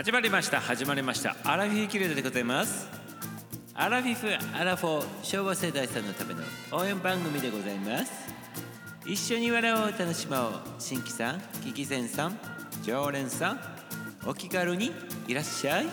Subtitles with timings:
[0.00, 1.36] 始まりました始まりました。
[1.44, 2.88] アラフィフキルドでございます。
[3.74, 6.40] アラフィフアラフォー昭和世代さんのための
[6.72, 8.10] 応援番組でございます。
[9.04, 10.52] 一緒に笑おう楽しもう。
[10.78, 12.38] 新規さん聞き戦さん
[12.82, 13.60] 常連さん
[14.26, 14.90] お気軽に
[15.28, 15.84] いらっしゃい。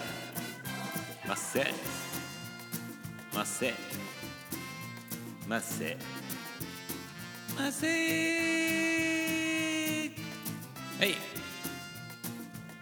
[1.27, 1.67] まっせ。
[3.35, 3.73] まっせ。
[5.49, 5.97] まっせ。
[7.59, 7.87] まっせ
[10.97, 11.26] はい。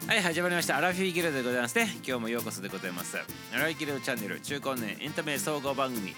[0.08, 0.78] はい始まりました。
[0.78, 1.88] アラフィーギルドでございますね。
[2.08, 3.18] 今日もようこそでございます。
[3.18, 3.22] ア
[3.56, 6.14] ラフィーギルドチャンネル中高年エンタメ総合番組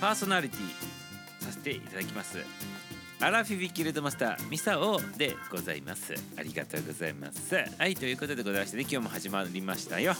[0.00, 2.38] パーソナリティさせていただきます。
[3.18, 6.14] アラフィビギルドマスターミサオでございます。
[6.38, 7.56] ありがとうございます。
[7.56, 10.14] はいということでございましてね今日も始まりましたよ。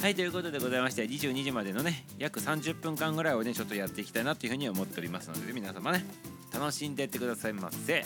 [0.00, 6.04] はいということでございまして22時までのね約30分間ぐらいをねちょっとやっていきたいなというふうに思っておりますので皆様ね
[6.52, 8.04] 楽しんでってくださいませ。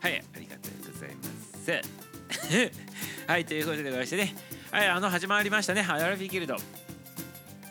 [0.00, 2.05] はいありがとうございます。
[3.26, 4.34] はいということでございましてね。
[4.70, 5.82] はいあの始まりましたね。
[5.82, 6.54] アラフィギルド。
[6.54, 6.60] は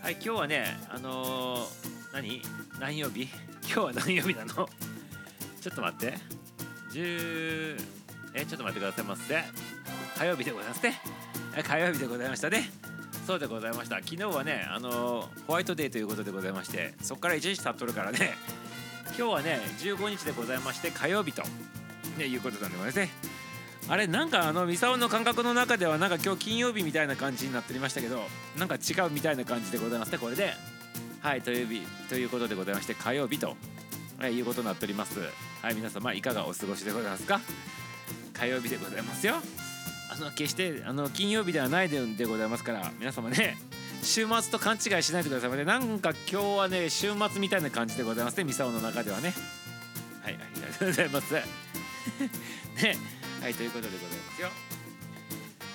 [0.09, 2.41] い今日はねあのー、何？
[2.79, 3.23] 何曜日？
[3.63, 4.53] 今日は何曜日なの？
[4.53, 6.17] ちょっと待って。
[6.91, 7.77] 10
[8.33, 9.43] えちょっと待ってくださいませ。
[10.17, 11.01] 火曜日でございますね。
[11.63, 12.69] 火曜日でございましたね。
[13.25, 13.95] そうでございました。
[13.97, 18.35] 昨日はねあのホワイトデーということでございましてそこから1日経っとるからね。
[19.17, 21.43] 今日はね15日でございまして火曜日と、
[22.17, 23.34] ね、いうことなんでございますね。
[23.87, 28.23] あれなんかあのミサオの感覚の中ではなんか今日金曜日みたいな感じになっておりましたけど
[28.57, 30.53] なんか違うみたいな感じでございますねこれで。
[31.21, 33.55] はいという日ということでございまして火曜日と、
[34.19, 35.19] はい、いうことになっております。
[35.61, 37.41] はい皆様いかがお過ごしでございますか？
[38.33, 39.35] 火曜日でございますよ。
[40.11, 43.57] あの決してあの金曜日ではないででございますから皆様ね
[44.03, 49.33] 週末と勘違いしないでくださいねなんか今日はね週末みたいな感じでございますねミサオの中ではね。
[50.21, 51.33] はいありがとうございます。
[52.83, 53.24] ね。
[53.45, 54.47] はいということでございますよ。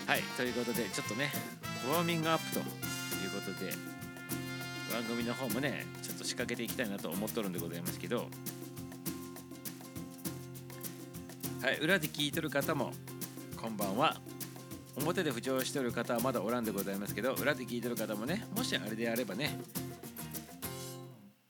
[0.04, 1.30] はいということでちょっとね
[1.88, 2.64] ウォーミングアップという
[3.30, 3.70] ことで
[4.92, 8.26] 番組の方もねちょっと仕掛けていきたいなと思っとるんでございますけど。
[11.62, 12.90] はい裏で聞いてる方も
[13.56, 14.20] こんばんは。
[14.96, 19.60] 表で浮上しておる方はまだおらんでございますけど裏で聞いてる方もねもしあれであればね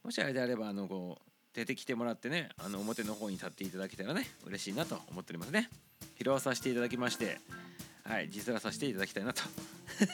[0.05, 5.69] もしあれであればあのこう出てきてもらってねあの表の方に立っていただけたらね嬉しいなと思っておりますね。
[6.23, 7.39] 拾わさせていただきまして
[8.05, 9.43] はい実らさせていただきたいなと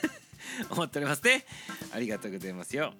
[0.71, 1.45] 思っておりますね。
[1.93, 2.95] ありがとうございますよ。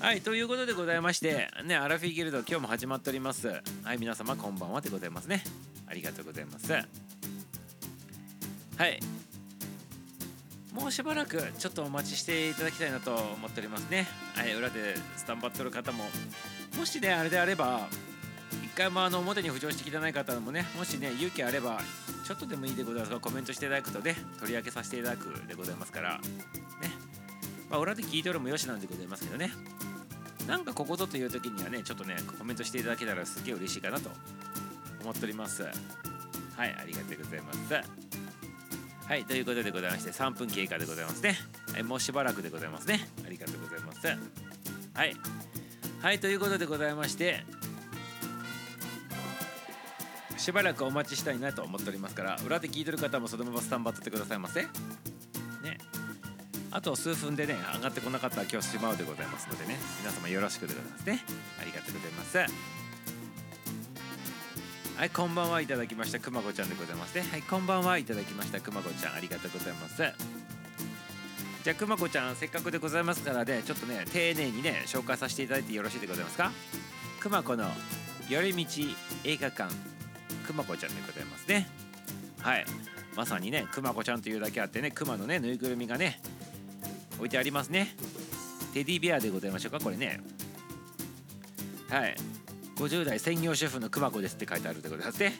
[0.00, 3.48] はいということでございましてねアラフィギルド今日も始まっております。
[3.82, 5.42] はい皆様こんばんはでございますね。
[5.86, 6.72] ありがとうございます。
[6.72, 9.00] はい。
[10.72, 14.06] もうしばらくちょっとお待ちしていただきたいなと思っておりますね。
[14.34, 16.04] はい裏でスタンバってる方も
[16.78, 17.88] もしねあれであれば
[18.64, 21.80] 一回もあの表に浮上してきてない方もねもしね勇気あれば
[22.24, 26.20] ちょっとでもいいでございますがコメントしていただくとね取り上げさせていただくでございますからね
[27.68, 29.50] まあ裏で聞いておるもよしなんでございますけどね
[30.46, 34.10] なんかここぞという時にはねちょっとねコメントしていただけたらすげえ嬉しいかなと
[35.02, 35.72] 思っておりますはい
[36.56, 38.18] ありがとうございます
[39.08, 41.38] はい、ということでございまして、3分経過でございますね。
[41.72, 43.08] はい、もうしばらくでございますね。
[43.24, 44.06] ありがとうございます。
[44.06, 45.16] はい。
[46.00, 47.44] はい、ということでございまして、
[50.36, 54.62] しばらくお待ちしたいなと思っておりますから、裏で聞いてる方もそのままスタンバっててくださいませ。
[54.62, 54.68] ね。
[56.70, 61.24] あと数分でね、上がってこなかったら今日しまうでございますのでね、皆様よろしくでございますね。
[61.60, 62.38] ありがとうございます。
[64.96, 67.24] はい、こんばんはいただきましたくまこちゃんでございますね。
[67.30, 70.37] はい、こんばんはいただきましたくまこちゃんありがとうございます。
[71.64, 76.50] じゃあくまこちゃんせっかくでございますからね、ちょっとね丁寧にね紹介させていただいてよろしいでございますか？
[77.20, 77.68] くまこの
[78.28, 78.82] 寄り道
[79.24, 79.74] 映画館
[80.46, 81.68] くまこちゃんでございますね。
[82.40, 82.64] はい、
[83.16, 86.20] まさにねくまこちゃんというだけあってねくまのねぬいぐるみがね
[87.16, 87.94] 置いてありますね。
[88.72, 90.20] テディベアでございましょうかこれね。
[91.90, 92.14] はい、
[92.76, 95.34] 50代専業主婦のくまこですって書いてあるでございますね。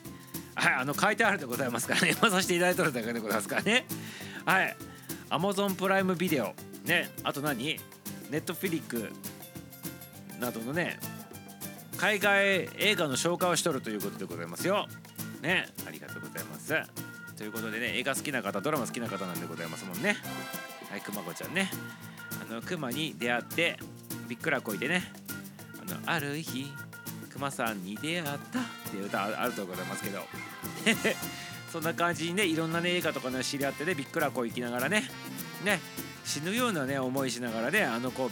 [0.55, 3.87] はい、あの書いてあるでございますからね、読まさせていただいてるだけでございますからね。
[4.45, 4.77] はい、
[5.31, 6.55] Amazon プライムビデオ、
[6.85, 7.79] ね、あと何？
[8.31, 9.11] ネットフィリック
[10.41, 10.99] などのね、
[11.97, 14.87] 海外映画の紹介をしとるということでございますよ。
[15.41, 16.75] ね、ありがとうございます。
[17.37, 20.17] ということでね、映画好きな方、ドラマ好きな方なんでございますもんね。
[20.91, 21.71] はい、くまこちゃんね。
[22.43, 23.79] あの、くまに出会って、
[24.29, 25.03] びっくらこいてね、
[25.81, 26.73] あの、ある日、
[27.33, 28.39] 熊さんに出会ったっ
[28.91, 30.19] ていう歌あるとございますけど
[31.73, 35.05] そんな感じにねいろんなね映画とかね知り合ってねびっくらこいきながらね
[35.65, 35.81] ね
[36.25, 38.31] 死ぬようなね思いしながらねあの子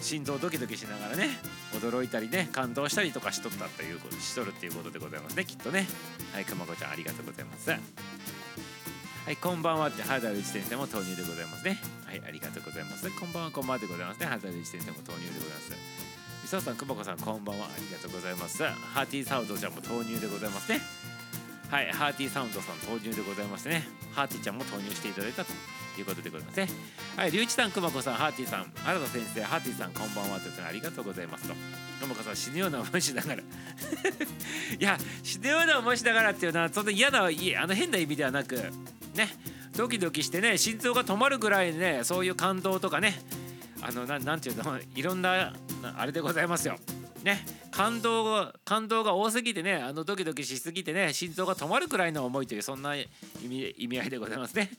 [0.00, 1.28] 心臓ドキドキしながらね
[1.72, 5.86] 驚いたりね感動したりとかしとったということしとるっていうことでございますねきっとね
[6.32, 7.70] はいくまこちゃんありがとうございます
[9.28, 11.78] はい、こんばんはって肌打ち先生も投入でございますね。
[12.06, 13.10] はい、ありがとうございます。
[13.10, 14.26] こんばんは、こんばんはでございますね。
[14.26, 15.72] 肌打ち先生も投入でございます。
[16.42, 17.66] みささん、くまこさん、こんばんは。
[17.66, 18.64] ありがとうございます。
[18.64, 20.80] ハーティーサウンドちゃんも投入でございますね。
[21.70, 23.86] はい、ハーティーサウンドさん投入でございましてね。
[24.12, 25.52] ハーティーちゃんも投入していただいたと
[25.98, 26.68] いうことでございますね。
[27.14, 31.54] はい、りゅういちさん、くまこさん、ハーティーさん、原田先生、ハーティーさん、こんばんはというありがとうございますと。
[32.00, 33.42] くまこさん、死ぬような思いしながら。
[34.80, 38.56] いや、死ぬような思いしながらっていうのは、そんな嫌な、いあの変な意味ではなく、
[39.14, 39.28] ね、
[39.76, 43.20] ドキドキしてね、心臓が止まるぐらいね、そういう感動とかね、
[43.82, 45.52] あの、ななんていうの、いろんな、
[45.98, 46.78] あれでございますよ。
[47.24, 53.08] ね、感動が感動が多すぎてねあのドキドキしすぎてね心臓が止まるくらいの思いというそんな意
[53.42, 54.70] 味意味合いでございますね。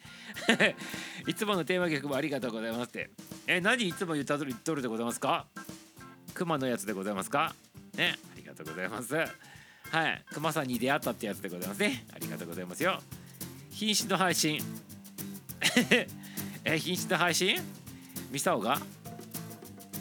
[1.28, 3.10] いつものテーマ曲もありがとうございますって。
[3.46, 5.48] え何いつも言ったと言っとるでございますか？
[6.34, 7.54] 熊のやつでございますか？
[7.96, 9.16] ねありがとうございます。
[9.16, 9.26] は
[10.10, 12.06] い熊さんに出会ったってやつでございますね。
[12.14, 13.02] ありがとうございますよ。
[13.72, 14.60] 瀕死の配信。
[16.64, 17.60] え瀕死の配信？
[18.32, 18.80] ミサオが？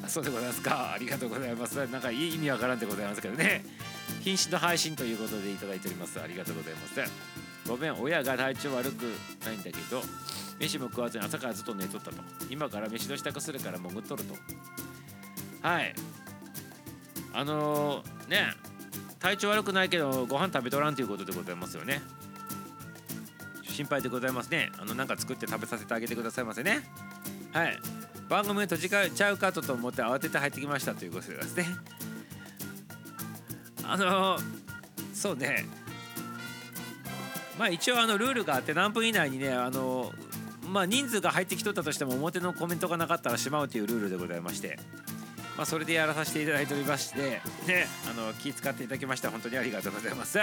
[0.09, 0.93] そうでございますか。
[0.93, 1.75] ありがとうございます。
[1.89, 3.65] なんかいい意味わからんでございますけどね。
[4.25, 6.21] 瀕死の配信ということでいただいております。
[6.21, 7.01] ありがとうございます。
[7.69, 9.03] ごめん、親が体調悪く
[9.45, 10.03] ないんだけど、
[10.59, 12.17] 飯も食わずに朝からずっと寝とったと。
[12.49, 14.35] 今から飯の支度するから潜っとると。
[15.61, 15.95] はい。
[17.35, 18.55] あのー、ね、
[19.19, 22.01] 体調悪くないけど、ご飯食べとらんということでございますよね。
[23.65, 24.73] 心配でございますね。
[24.79, 26.81] あの、なんか作って食べさせてあげてくださいませね。
[27.53, 27.79] はい。
[28.29, 31.67] 番組閉じちゃうかと思って慌てて入ってきましたということですね。
[33.85, 34.39] あの
[35.15, 35.67] そうね。
[37.59, 40.13] まあ一応あのルールがあって何分以内にねあの
[40.69, 44.79] まあ人数が入ってきとったとしても表のコメントがなかったらしまうというルールでございまして。
[45.59, 47.19] まあそれでやらさせていただいておりまして
[47.67, 50.39] ねあの気遣っていただきまして本当にありがとうございます。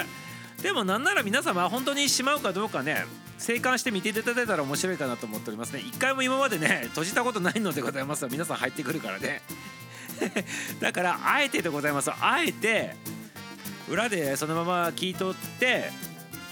[0.62, 3.06] でもなんなら皆様本当にしまうかどうかね
[3.38, 5.80] 静観して見ていただいたら面白いかなと思っておりますね。
[5.80, 9.42] 一回も今までね閉じたことないのでございます皆さん入ってくるからね。
[10.82, 12.96] だからあえてでございますあえて
[13.90, 15.92] 裏でそのまま聞いとって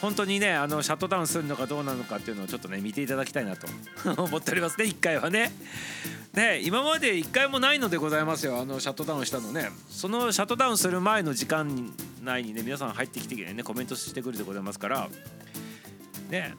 [0.01, 3.68] 本当にねあのシャットダウンするのかどうなのかっていうのをちょっとね見ていただきたいなと
[4.21, 4.86] 思っておりますね。
[4.86, 5.51] 一回はね。
[6.34, 8.60] ね今まで一回もないのでございますよ。
[8.60, 9.70] あのシャットダウンしたのね。
[9.90, 11.94] そのシャットダウンする前の時間
[12.24, 15.10] 内にね皆さん入ってきてねコメントしてくるでございますから。
[16.30, 16.56] ね。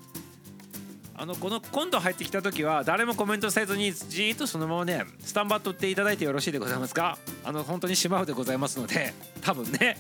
[1.16, 7.18] あのこの今度入ってきた時は誰もコメントせずにじーっとそのままねスタンバットっていただいてよろしいでございますか。
[7.44, 9.12] あの本当にしまうでございますので
[9.42, 9.96] 多分ね。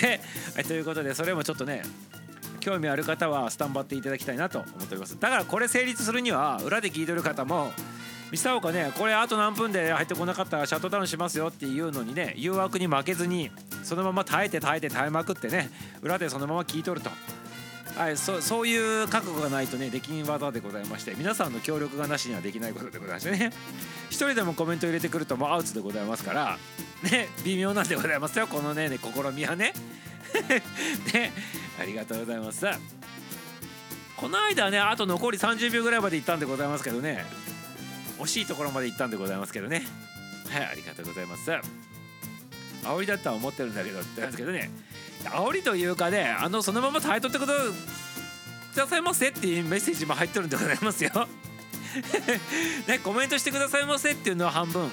[0.00, 0.20] で、
[0.54, 1.82] はい、ということでそれもちょっとね
[2.60, 5.18] 興味ある方はスタンバっていただきたいなと思っております。
[5.18, 7.72] だからこれ成立するには裏で聞いてる方も
[8.36, 13.50] ミスターオカねこれあと何分で入ってこなかったらシャットダウンしますよっていうのにね誘惑に負けずに
[13.82, 15.70] そのまま耐えて耐えて耐えまくってね
[16.02, 17.08] 裏でそのまま聞いとると。
[17.96, 23.52] はい、そそういう覚悟がないとねできん技でございまして皆さんの協力がなしにはできないことでございましてね。
[24.10, 26.58] 一人でもコメント入れてくるともうアウトでございますから
[27.04, 29.72] ね微妙なんでございますよこのねね試みはね。
[31.14, 31.32] ね
[31.80, 32.66] ありがとうございます。
[34.18, 37.24] この間ねあと残り30秒ぐらいまで行ったんでございますけどね。
[38.18, 39.86] 惜しいところまで行ったんでございますけどね。
[40.48, 41.50] はいありがとうございます。
[42.82, 44.70] 煽りだったら思ってるんだけどって言うんですけどね。
[45.24, 51.10] 煽りというかねあのそのままタイトってことくださいませっていうメッセージも入ってるんでございますよ。
[52.86, 54.90] ねコメントしてくださいませっていうのは半分。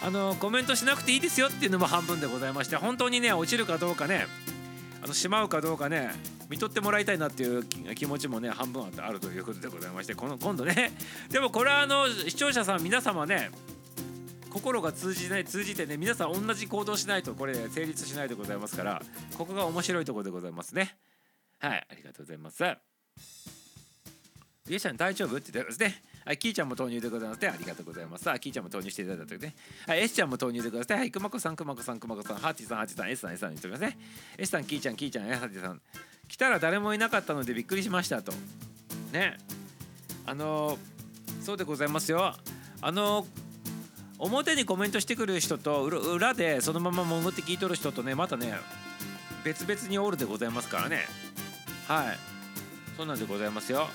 [0.00, 4.28] あのコメントしなくていいですよっていうのも半分でございまして本当にね落ちるかどうかね
[5.02, 6.12] あのしまうかどうかね
[6.48, 7.64] 見とってもらいたいなっていう
[7.94, 10.92] 気持ちもね半分あるということでございましてこの今度ね
[11.30, 13.50] でもこれはあの視聴者さん皆様ね
[14.50, 19.02] 心が通じない通じてね皆さん同じ行動しないとこれ成立しないでございますから
[19.36, 20.96] ここが面白いところでございますね
[21.58, 22.64] はいありがとうございます
[24.66, 27.48] ゆうちゃん大丈夫って言ってますねはい、キーちゃんも投入でございますね。
[27.48, 28.24] ありがとうございます。
[28.24, 29.54] さあ、キーちゃんも投入していただいたというね。
[29.86, 30.92] はい、S ちゃんも投入でございます。
[30.92, 33.98] はい、くまこさん、くまこさん、くまこさん、ハーティさん、ハーティさん、S さん、S さん言っておりますね。
[34.36, 35.80] S さん、キーちゃん、キーちゃん、ハーティさん。
[36.28, 38.32] 来たら誰もいなかったのでびっくりしましたと。
[39.12, 39.36] ね。
[40.26, 40.78] あの、
[41.42, 42.34] そうでございますよ。
[42.80, 43.26] あの
[44.18, 48.52] 表にコメントしてくる人と裏でそのまま潜って聞いとる人とねまたね
[49.44, 51.02] 別々におるでございますからね
[51.86, 52.16] はい
[52.96, 53.86] そうなんでございますよ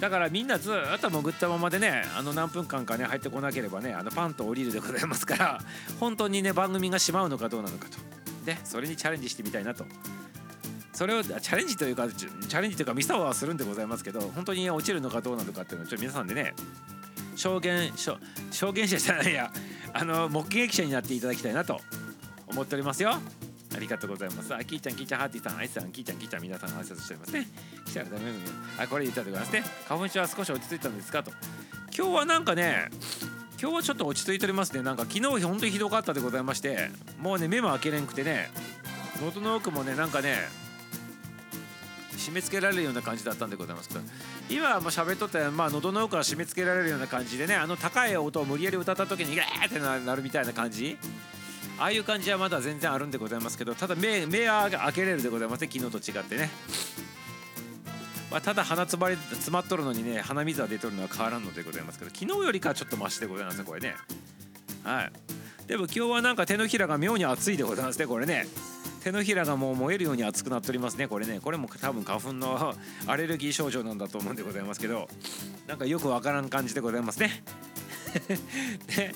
[0.00, 5.60] だからみんなずっと潜ったままでねあの何分間かね入ってこなければねあのパンと降りるでございますから
[6.00, 7.98] 本当にね番組がしまうのかどうなのかと
[8.44, 9.84] でそれにチャレンジしてみたいなと
[10.98, 16.54] それをチャレンジというかチャレンジというかミサはするんでございますけど本当に落ちるのかどうなのかっていうのをちょっと皆さんでね
[17.36, 19.52] 証言証言者じゃないや
[19.92, 21.80] あの目撃者になっていただきたいなと
[22.48, 23.12] 思っておりますよ。
[23.12, 27.46] ありがとうございますあキーちゃんキーちゃんハーティーさんアイスさんキーちゃんキーちゃん皆さん挨拶しておりますね
[27.84, 28.34] 来たらダメだね
[28.80, 31.30] あこれ言ったでございますね花粉症は少し落ち着いたんですかと
[31.96, 32.88] 今日はなんかね
[33.60, 36.90] 今日はちょっと落ち着いておりますねなんか昨日本当にひどかったでございまして
[37.20, 38.48] もうね目も開けれんくてね
[39.22, 40.34] 喉の奥もねなんかね
[42.28, 44.00] 締め付けられるような感じだったんでございますけど
[44.50, 50.96] 今はもう喋っとって、まあ、喉の奥から締め付けられるような感じでねあの高い音を無理やり歌った時にギャーってなるみたいな感じ。
[51.80, 56.50] ああいう感じはまだ全然あるんでございますけどただ目目は開けれるでございますね昨日と違ってね、
[58.32, 63.94] まあ、ただ鼻詰まり詰まっとるのにね鼻水は出とるのは変わらんのでございますけど昨日よりかはちょっとマシでございますねこれね。
[64.82, 65.12] はい。
[65.68, 68.46] でも今日はなんか手のひらが妙に熱いでございますねこれね。
[69.02, 71.08] 手のひらがもう燃えるように熱くなっておりますね。
[71.08, 72.74] これねこれも多分花粉の
[73.06, 75.08] アレルギー症状なんだと思うんでございますけど
[75.66, 77.42] なんかよくわからん感じでございますね。
[78.96, 79.12] で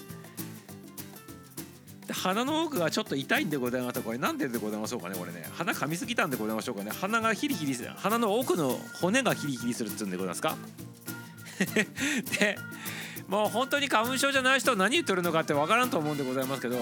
[2.13, 5.49] 鼻の奥がちょっと痛いんでございますこれなんででございましょうかねこれね。
[5.55, 6.91] 鼻噛みすぎたんでございましょうかね。
[6.91, 10.57] 鼻がヒリヒリする鼻の奥の骨がヒリヒリするっつうんでございますか？
[12.39, 12.59] で
[13.29, 16.77] もう本当に花粉症じゃない人は何言ってるのかって分からんと思うんでございますけど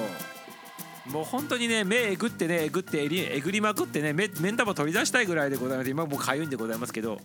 [1.07, 5.91] もう本当にね目えぐってねえぐってえりえぐりまくってね目目ん玉取り出したいぐらいでございます。
[5.91, 7.21] 今もうかゆいんでございますけど。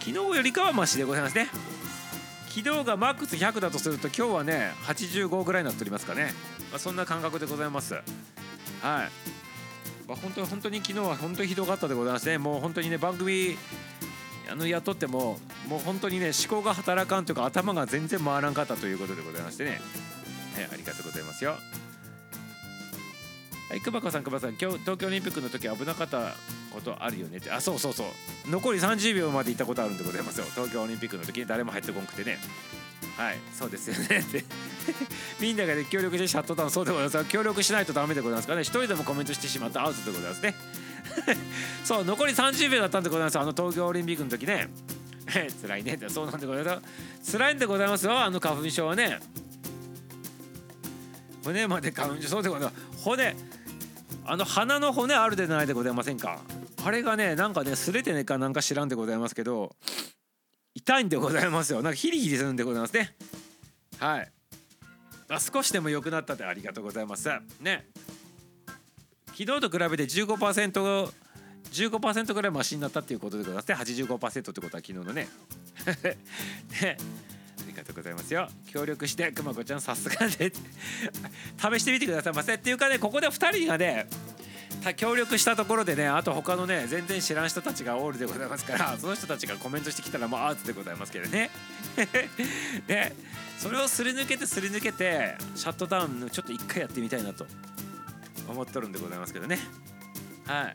[0.00, 1.48] 昨日よりかはマシでございますね。
[2.48, 6.32] 昨日がマックス100だとすると今日はね85ぐらいになっておりますかね、
[6.70, 7.94] まあ、そんな感覚でございます。
[7.94, 8.04] はい。
[10.06, 12.36] まあ、本当に本当に昨日は本当にひどかったでございますね。
[12.36, 13.56] もう本当にね番組
[14.50, 15.38] あの雇っても
[15.68, 19.80] もう本当にね思考が働かんというか頭が全然回らんかったということでございましてね、
[20.54, 21.56] はい、ありがとうございますよ。
[23.74, 26.36] はい、久保子さん、久保さん、今日東京オリンピックの時危なかった
[26.72, 28.06] ことあるよねって、あ、そうそうそう、
[28.48, 32.38] 残り30秒まで行ったことあるんでございますよ、東京オリンピックの時に誰も入ってこんくてね。
[33.16, 34.44] はい、そうですよねって
[35.40, 37.28] みんなが、ね、協力してシャットダウン、そうでございます。
[37.28, 40.54] 協力しないとダメでございますからね、一人でもコメントしてしまったアウトでございますね。
[41.84, 44.68] そう、残り30秒だったんでございます、あの東京オリンピックの時ね。
[45.62, 46.80] 辛いねって、そうなんでございま
[47.24, 47.32] す。
[47.32, 49.18] 辛いんでございますよ、あの花粉症はね。
[51.42, 53.02] 骨まで花粉症、そうでございます。
[53.02, 53.34] 骨
[54.26, 56.40] あの鼻の骨あるでないでございませんか？
[56.84, 59.74] あれがねなんかねすれてねかなんか知らんでございますけど
[60.74, 61.82] 痛いんでございますよ。
[61.82, 63.14] なんかヒリヒリするんでございますね。
[63.98, 64.32] はい。
[65.28, 67.28] あ少しでも良くなったってありがとうございます。
[67.60, 67.86] ね。
[69.26, 71.10] 昨日と比べて 15%,
[71.72, 73.74] 15%ぐらいマシになったっていうことでございますね。
[73.74, 75.28] 85%ってことは昨日のね。
[76.82, 76.96] ね。
[77.74, 78.48] りがとうございますよ。
[78.66, 80.52] 協力してくまこちゃんさすがで。
[81.58, 82.54] 試してみてくださいませ。
[82.54, 84.06] っていうかねここで2人がね
[84.96, 91.50] 協力したところでねあと他のね全然知らん人たちがオールでございますからその人たちがコメントしてきたらもうアーツでございますけどね。
[92.86, 93.14] で
[93.58, 97.46] それをすり抜けてすり抜けてシャットダウンちょっと一回やってみたいなと。
[98.48, 99.58] 思っとるんでございますけどね。
[100.46, 100.72] はい。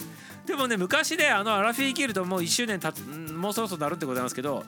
[0.48, 2.92] でもね昔であのアラフィーキルともう1周年た
[3.34, 4.66] もうそろそろなるんでございますけど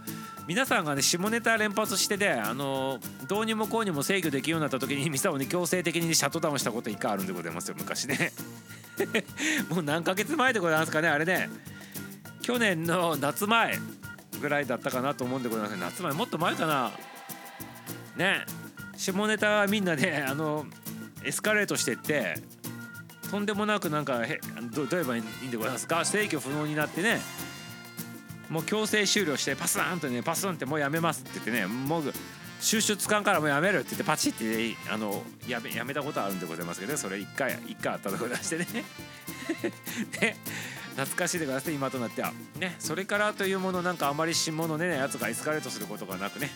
[0.48, 8.32] 皆さんがね下ネタ連発してであのどうにもこうにも制御できるようになった時にミサをね強制的にシャットダウンしたこと一回あるんでございますよ昔ね。
[9.70, 11.50] もう何ヶ月前でございますかねあれね。
[12.42, 13.80] 去年の夏前
[14.42, 16.92] ぐらいだったかなと思うんでございます夏前もっと前かな。
[18.16, 18.46] ね。
[18.98, 20.66] 下ネタはみんなねあの
[21.24, 22.36] エスカレートしてって
[23.30, 24.40] とんでもなくなんかへ
[24.72, 26.04] どどう言えばいいんでございますか。
[26.04, 27.22] 制御不能になってね。
[28.52, 32.14] もう強制終了してパスンとねパスンってもうやめますって言ってねもう
[32.60, 38.66] 収集つかんからもうやめるって言ってパチって、あのやめやめたことあるんでございますけどそれ一回一回あったとこ出してね。
[40.22, 40.38] ね
[40.92, 42.34] 懐かしいでください今となっては。
[42.60, 46.52] ねそれからというものなんかあまり下のねやつがエスカレートすることがなくね。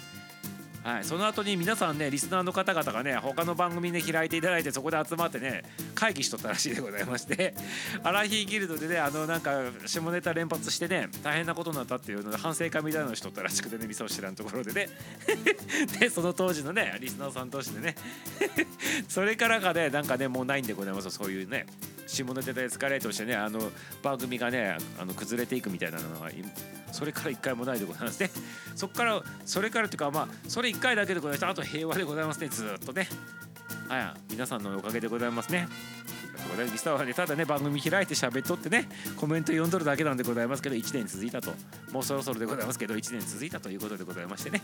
[0.86, 5.64] はい、その後に皆さんねリスナーの方々がね他の番組で開いていただいてそこで集まってね
[5.96, 7.56] 会議しとったらしいでございまして
[8.04, 14.90] アラヒーギルドでねあのなんか下ネタ連発してね大変なことになったっていうので反省会みたいなのしとったらしくてね店を知らんところでね。
[16.00, 17.96] でその当時のねリスナーさん同士でね。
[19.10, 21.66] それからかねなんかねもうないんでございますそういうね。
[22.08, 23.72] 下ネタでエスカレートしてねあの
[24.02, 26.30] 番組がねあの崩れていくみたいなのは
[26.92, 28.30] それから一回もないでございますね。
[28.76, 31.52] そこからそれからというかまあそれ一回だけでございます。
[31.52, 32.48] あと平和でございますね。
[32.50, 33.08] ずっとね。
[33.88, 35.68] はい皆さんのおかげでございますね。
[36.72, 37.14] ミスターはね。
[37.14, 41.54] ただね番組開いて喋っとってねコメント読んどるだけなんでございますけど1年続いたと。
[41.92, 44.62] もうそろそろでございますけど1年続いたということでございましてね。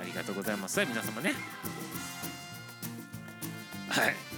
[0.00, 0.80] ありがとうございます。
[0.80, 1.34] 皆様ね。
[3.88, 4.31] はい。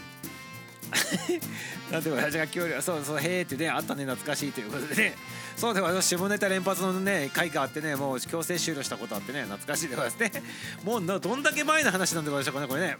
[1.91, 5.17] なんで私 が協力そうそうへえってねあったね懐かしいということでね。
[5.57, 10.43] そうで私下ネタ連発のね回があってねもう強制終了したことあってね懐かしいでございますね。
[10.85, 12.97] もうどんだけ前の話なんでございましょうかねこれね。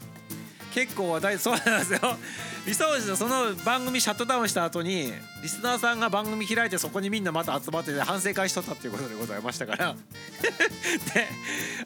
[0.75, 2.19] 結構話題 そうなんですよ。
[2.67, 9.95] 理想のその番組シャットダウンした後にリスナーさんが番組開いてそこにみんなまた集まってて反省会しとったっていうことでございましたから。
[11.15, 11.29] で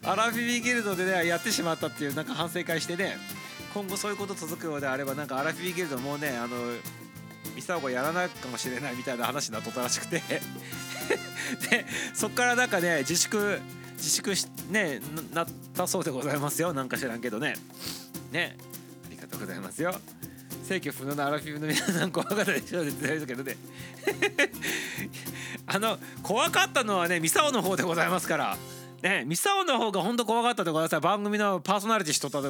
[0.03, 3.19] アラフィビギルドでねやってしまったっていうなんか反省会してね。
[3.75, 6.57] 今後そういうこと続くようであればなんかアラフィビギルドもうねあの
[7.55, 10.23] ミサオがやらないかもしれないみたいな話になっとったらしくて。
[11.71, 13.61] でそっからなんかね自粛
[13.97, 15.01] 自粛しね
[15.33, 16.73] なったそうでございますよ。
[16.73, 17.55] なんか知らんけどね。
[18.31, 18.57] ね
[19.07, 19.93] ありがとうございますよ。
[20.65, 23.57] 正規不能なアラフィフの皆さん怖かったでしょうって言ってたけどね。
[25.67, 28.57] あの怖かったのはねミサオの方でございますから。
[29.03, 31.01] ねミサオの方が本当怖かったでございます。
[31.01, 32.41] 番組のパーソナリティしとった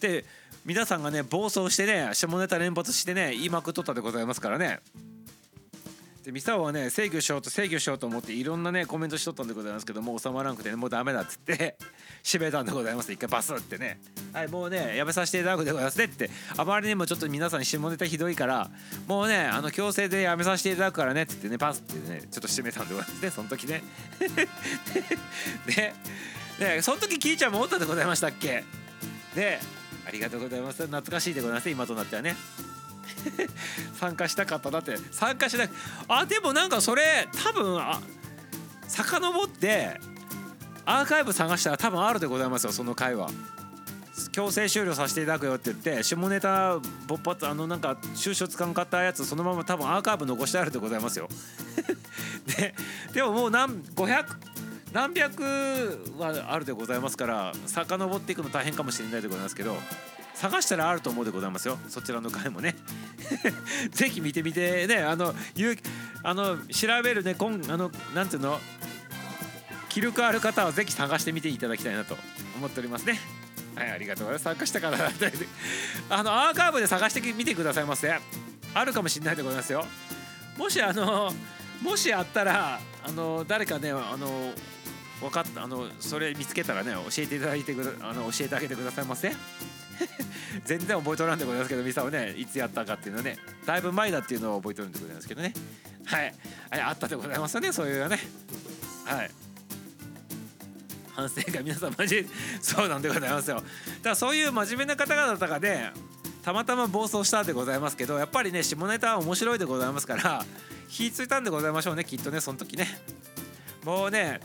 [0.00, 0.24] で
[0.64, 4.80] 皆さんがね暴走してね下ネタ連発してね言いまくっとったでございますからね。
[6.24, 11.78] でミサオはね制御しようと制御しようと思っていろんなねコメントしとったんでございますけどもう収まらなくてねもうダメだっつって
[12.22, 13.10] 閉めたんでございます。
[13.10, 13.98] 一回バスってね。
[14.34, 16.28] はいもうねやめさせていただくでございますねって。
[16.56, 18.70] あまりにもちょっと皆さん下ネタひどいから
[19.06, 23.30] もうねあの強制でやめさせていただくからねっつってねバスってねちょっと閉めたんでございますね。
[23.32, 23.82] その時ね。
[25.66, 25.94] で
[26.58, 28.64] でその時キーちゃんもおったでございましたっけ？
[29.34, 29.60] で
[30.08, 30.86] ありがとうございます。
[30.86, 31.68] 懐かしいでございます。
[31.68, 32.34] 今となってはね。
[34.00, 34.96] 参加したかっただって。
[35.12, 35.70] 参加しない
[36.08, 38.00] あでもなんかそれ多分あ
[38.88, 40.00] 遡って
[40.86, 43.28] アーカイブ探したら多分あるでございますよその回は。
[44.32, 51.28] 強制終了させていただくよって言って下ネタ勃発あのなんか収集つかんかったやつそのまま多分アーカイブ残してあるでございますよ。
[52.56, 52.74] で
[53.12, 54.24] でももう何500
[54.98, 55.44] 何百
[56.18, 59.76] はあるでございますから遡っていくの大変かもしれないでございますけど
[60.34, 61.78] 探したらあると思うでございますよ。
[61.88, 62.76] そちらの回もね。
[63.90, 64.98] ぜひ見てみてね。
[64.98, 65.76] あのゆ
[66.22, 68.60] あの調べるねこんあのなんていうの？
[69.88, 72.16] 気力ある方はぜひ探してみていただきたいなと
[72.56, 73.20] 思っておりますね。
[73.74, 74.44] はいありがとうございます。
[74.44, 74.96] 参加した方
[76.10, 78.16] あのアーカイブで探してみてくださいませ。
[78.74, 79.84] あるかもしれないでございますよ。
[80.56, 81.32] もしあの
[81.82, 84.52] もしあったらあの誰かねあの
[85.20, 85.64] 分かった。
[85.64, 89.32] あのそれ見つけたらね教えていただいてくだあの教えてあげてくださいませ
[90.64, 93.38] 全然覚えとらんでございますけどミサをねいつやったかっていうのね。
[93.66, 95.52] だいぶ前だっていうのを覚えとるんでございますけどね。
[96.04, 96.34] はい、
[96.70, 98.18] はい、あったでございますよねそういうのね。
[99.04, 99.30] はい。
[101.18, 102.28] 反省が皆さんマジ
[102.60, 103.56] そうなんでございますよ。
[103.56, 103.66] だか
[104.10, 105.92] らそういう真面目な方々がね
[106.42, 110.46] たまたま暴走したでございますけどやっぱりね下ネタは面白いでございますから
[110.86, 112.86] 火ついたんでございましょうねきっとねその時ね。
[113.84, 114.40] もうね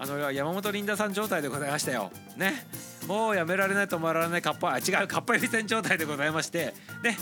[0.00, 2.12] あの山本リンダさん状態でございましたよ。
[2.36, 2.66] ね。
[3.08, 6.72] もうやめられない止まらないカッパあ違うカッパエビセン状態でございまして。
[7.02, 7.16] ね。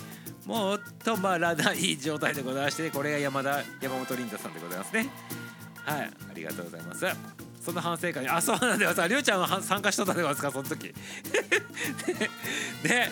[0.45, 5.09] もう止まらない状態でございましてこれが山田山本リンダさんでございますね。
[5.85, 6.01] はい。
[6.03, 7.07] ありがとうございます。
[7.65, 10.95] その反省会にあそうなんだよさりょうちゃんは参加しとったでございますかその時。
[12.83, 13.11] で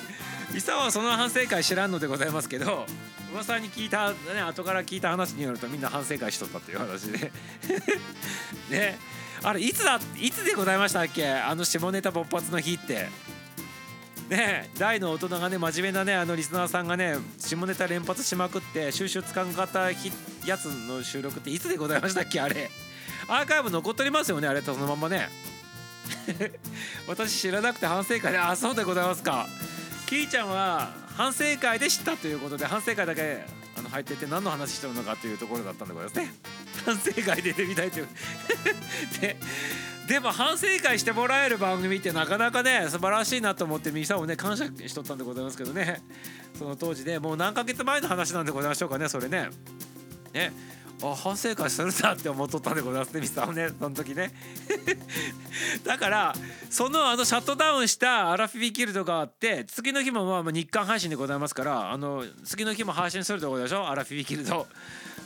[0.54, 2.86] 伊沢はその反省会知らんのでございますけど
[3.32, 7.32] 噂に聞いたね後から聞いた話によるとみんな反省会しとったっていう話で。
[8.70, 9.13] ね。
[9.44, 11.28] あれいつだいつでございましたっけ？
[11.30, 13.08] あの下ネタ勃発の日って。
[14.30, 22.40] ね大の大人がね真面目なねあのリスナーさんがね下ネタ連発しまくって収集つかんかったやつの収録っていつでございましたっけ？
[22.40, 22.70] あれ。
[23.28, 25.28] アーカイブ残っておりますよねあれとそのままね。
[27.06, 29.46] 私知らなくて反省会であそうでございますか。
[30.06, 33.44] キーちゃんは反省会で知ったということで反省会だけ
[33.76, 36.32] あの入ってて何の話してるのかというところだったんでございますね。
[36.84, 38.08] 反省会出てみたいという
[39.20, 39.36] で。
[40.08, 46.02] でも反省会してもらえる番組ってなかなかね素晴らしいなと思ってミサをね感謝しとったんでございますけどね。
[46.58, 49.48] その当時でもう何ヶ月前の話なんでございましょうかねそれね。
[50.32, 50.52] ね。
[51.02, 54.32] あ反省会するなって思っとったんでございますねミサをねその時ね。
[55.84, 56.34] だから
[56.70, 64.66] そのあのシャットダウンしたアラフィビキルドがあって次の日もまあ日刊配信でございますからあの次の日も配信するってことでしょアラフィビキルド。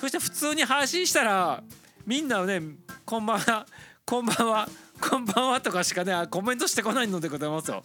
[0.01, 1.63] そして普通に配信したら
[2.07, 2.63] みんなね
[3.05, 3.67] 「こんばんは
[4.05, 4.69] こんばんは
[5.01, 7.85] こんばんは」とかしかねコメントしてこないのでございますよ。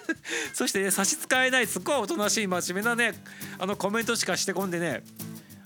[0.52, 3.14] そして、ね、差し支えないすっごいおとなしい真面目なね
[3.58, 5.02] あのコメントしかしてこんでね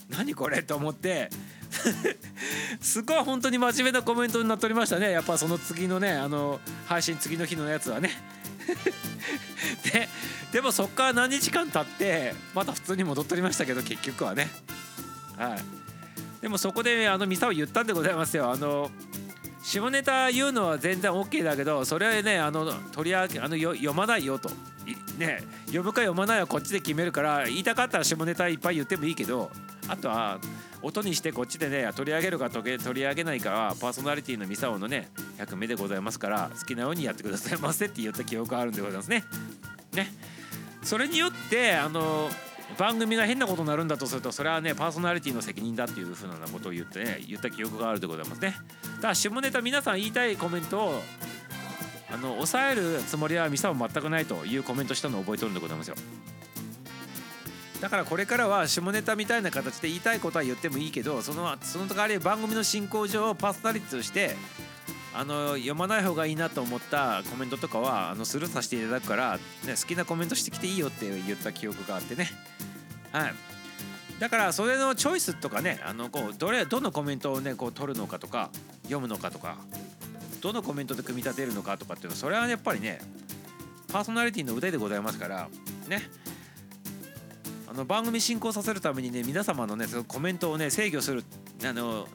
[0.08, 1.30] 何これと思って
[2.80, 5.10] すごい本当に真面目なコメントになっておりましたね。
[5.10, 8.10] やっぱその次のねあの配信次の日のやつはね。
[9.92, 10.08] で
[10.52, 14.48] でもそっから何日間経ってまた普通に戻っておりましたけど結局はね。
[15.36, 15.64] はい。
[16.40, 18.50] でもそこであのミサを言ったんでございますよ。
[18.50, 18.90] あの
[19.62, 24.50] 下ネタ言うのは全然 OK だけどそれはねあの取り上げあの読まないよと。
[25.18, 29.50] ね読むか読まないはこっちで決めるから言いたかったら下ネタいっぱい言ってもいいけど
[29.88, 30.38] あとは
[30.84, 39.24] 音にしてこっちでね取り上げるか取り上げないかはパーソナリティのミサオのね役目でございますから好きなようにやってくださいませって言った記憶があるんでございますね。
[39.92, 40.08] ね。
[40.82, 42.28] それによってあの
[42.76, 48.54] 番組が変なことになるんだとするとそれはねパーソナリティの責任だっていうふうなことを言ってね言った記憶があるでございますね。
[48.96, 51.02] だから下ネタ皆さん言いたいコメントを
[52.12, 55.96] あの抑えるつもりはミサは全くないというコメントしたのを覚えとるんでございますよ。
[57.84, 64.36] だからこれからは下ネタみたいな形で言いたいことは言ってもいいけどそのその代わり番組の進行上パーソナリティとして
[65.12, 72.30] あの読まない方がいいなと思ったコメントとかはあのスルーさせていただくから、ね、好きなコメントしてきていいよって言った記憶があってね。
[73.12, 73.34] はい。
[74.18, 78.48] だからそれのチョイスとかねあのこうどれどのコメントをねこう取るのかとか
[78.84, 79.58] 読むのかとか
[80.40, 82.98] どのコメントで組み立てるのかとかっていうのそれはやっぱりね
[83.92, 85.48] パーソナリティの腕でございますから
[85.86, 86.00] ね。
[87.74, 91.24] あの番組進行させるためにね皆様のねそのコメントをね制御する
[91.64, 92.06] あの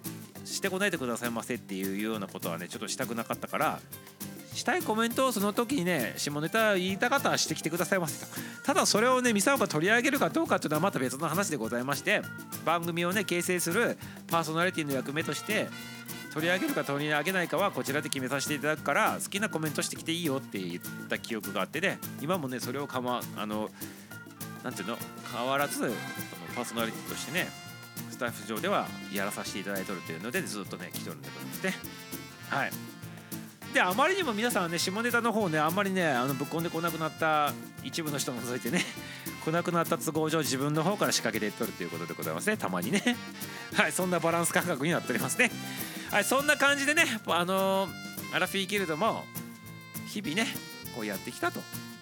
[0.45, 3.79] してこないでくださいませっていうようなことはねちょっとしたくなかったから
[4.53, 8.31] したいコメントをその時にね下ネタ言いた方はしてきてくださいませと。
[8.63, 12.21] ただそれをねミサオが取り上げるかどうかっていうのはまた別の話でございまして
[12.63, 15.67] 番組をね形成するパーソナリティの役目として
[16.33, 23.69] 取り上げるか取り上げないかはこちらで決めさせていただくから好きなコメントしてきていいよって言った記憶があってね今もねそれをかまあの
[24.63, 24.97] なんていうの
[25.33, 25.91] 変わらずその
[26.55, 27.49] パーソナリティとしてね
[28.09, 31.73] スタッフ上ではやらさせていただいてるというのでずっとね来ておるんでございますね。
[32.49, 32.71] はい。
[33.73, 38.83] であまりにも皆さんね下ネタの方ねあんまりねあのぶっ込んでこなくなった一部の人を除いてね
[39.45, 42.57] 来なくなった都合上自分の方から仕掛けていっとるということでございますね。
[42.57, 43.15] たまにね。
[43.75, 45.51] はいそんなバランス感覚になっておりますね。
[46.09, 49.23] はいそんな感じでねあのー、アラフィーギルドも
[50.07, 50.47] 日々ね
[50.95, 51.61] こうやってきたと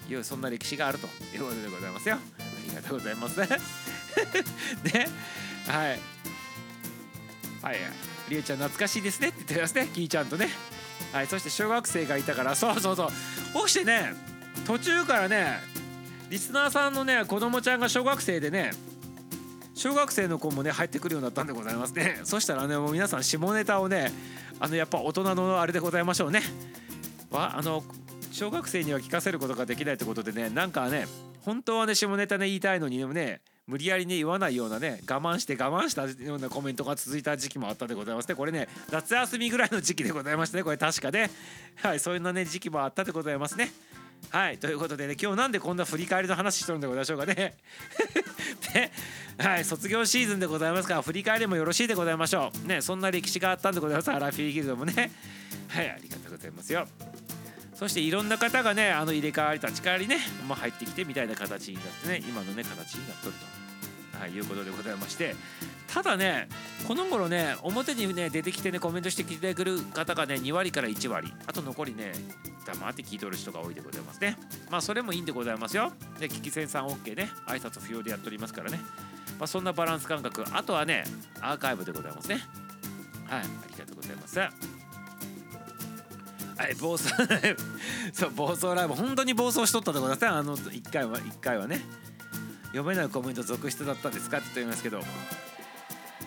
[0.09, 2.17] いうそんな歴史があるということでございますよ。
[2.81, 3.39] がとうございます。
[3.41, 3.47] ね。
[5.67, 5.99] はい。
[7.61, 7.77] はい。
[8.29, 10.49] りえちゃん懐かしいですねって言ってますねきーちゃんとね。
[11.11, 11.27] はい。
[11.27, 12.55] そして小学生がいたから。
[12.55, 13.07] そうそうそう。
[13.53, 14.13] こうしてね
[14.65, 15.59] 途中からね
[16.29, 18.71] リスナーさんのね子供ちゃんが小学生でね
[19.75, 22.21] 小学生の子もね入ってくるようになったんでございますね。
[22.23, 24.11] そしたらねもう皆さん下ネタをね
[24.59, 26.41] あのやっぱ大人のあれでございましょうね。
[27.29, 27.83] わあの
[28.31, 31.07] 小学生には聞かせることができないってことでねなんかね
[31.47, 38.35] 本当はね下ネタね言いたいのにね無理やりね言わないようなね我慢して我慢したようなコメントが続いた時期もあったでございますね。
[38.35, 41.31] これね夏休みぐらいの時期でございましたねこれ確かね。
[41.77, 43.71] はいそういうなね時期もあったでございますね。
[44.29, 47.55] はいということでね今日なんでこんな振り返りの話しとるんでございましょうかね。
[48.73, 48.91] で
[49.41, 52.67] はい卒業シーズンでございますから振り返りもよろしいでございましょう。
[52.67, 54.11] ねそんな歴史があったんでございます。
[54.11, 55.11] アラフィーギルドもね。
[55.69, 56.85] はいありがとうございますよ。
[57.77, 63.33] そしていろんな方がねあの入れ替わり立ち替わりね、まあ、入ってきてみたいな形になってね今のね形になっとる
[64.13, 65.35] と、はい、いうことでございまして。
[65.87, 66.49] ただね
[66.87, 72.11] この頃ね表にね出てきてねコメントしてきてくる方がね2割から1割あと残りね
[72.65, 74.35] 黙って聞いとる人が多いでございますね。
[74.69, 75.93] まあそれもいいんでございますよ。
[76.19, 77.29] で聞き戦さん OK ね。
[77.47, 78.79] 挨拶不要でやっておりますからね。
[79.39, 80.43] まあそんなバランス感覚。
[80.51, 81.03] あとはね
[81.39, 82.41] アーカイブでございますね。
[83.27, 84.76] はいありがとうございます。
[86.57, 87.13] はい暴走
[88.13, 88.95] そう暴走ライブ。
[88.95, 91.81] 本当に暴走しとったでございますあの1回は1回はね。
[92.67, 95.01] 読めないコメント続出だったんですかって言いますけど。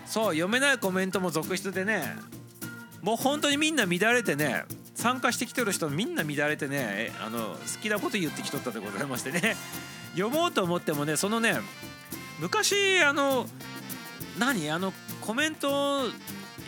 [0.05, 2.15] そう読めないコメントも続出でね。
[3.01, 4.65] もう本当にみんな乱れてね。
[4.95, 7.11] 参加してきてる人みんな乱れてね。
[7.19, 9.57] あの好きなこと言ってきとったでございましてね。
[10.15, 11.59] 読もうと思ってもねそのね
[12.39, 13.47] 昔あの
[14.37, 14.69] 何？
[14.69, 16.09] あのコメント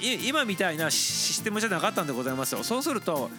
[0.01, 2.63] 今みたいなシステムじゃなかったんでございますよ。
[2.63, 3.29] そうすると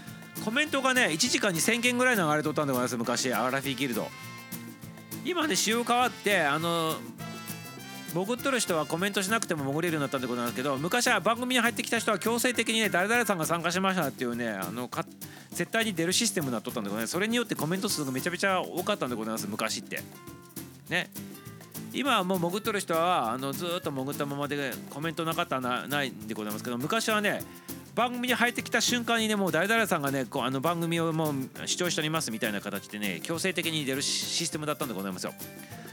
[0.43, 4.09] コメントがね1時間に1000件ぐらい流れとったんでございます昔アラフィギルド。
[5.25, 6.97] 今ね仕様変わってあの
[8.13, 15.05] 潜っとる人はコメントしなくても潜れるようになったってことなんですけど昔は番組に入ってきた人は強制的にね誰々さんが参加しましたっていうねあのか
[15.51, 17.13] 絶対に出るシステムになっとったんでございます。
[17.13, 20.03] それによってコメント数がめちゃめちゃ多かったんでございます昔って。
[20.89, 21.11] ね。
[21.93, 27.41] 今はもう潜っとる人はあのずっと潜ったままでコメントなかったらないんでございますけど昔はね
[27.95, 35.35] 番組に入ってきた瞬間にねもう誰々さんがねこうあの番組をもう視聴しておりますみたいな形でね強制的に出るシステムだったんでございますよ。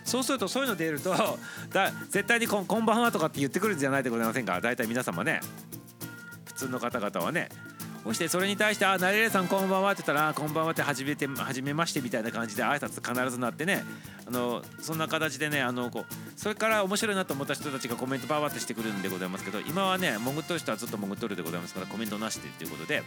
[0.03, 1.13] そうするとそういうの出ると
[1.71, 4.59] だ絶対にこ「こんばんは」とかって言ってくるんじゃないでございませんか？
[4.61, 5.41] 大体皆様ね
[6.45, 7.49] 普通の方々はね
[8.03, 13.83] そしてそれに対して「あなれれさんこんばんは」って言ったら「こんばんは」って初めて初めましてみたいな感じで挨拶必ずなってね
[14.27, 23.03] あのそんな形でねあのこうそれから面白いなと思った人たちがコメントばわってしてくるんでございますけど今はね潜っとる人はずっと潜っとるでございますからコメントなしでということで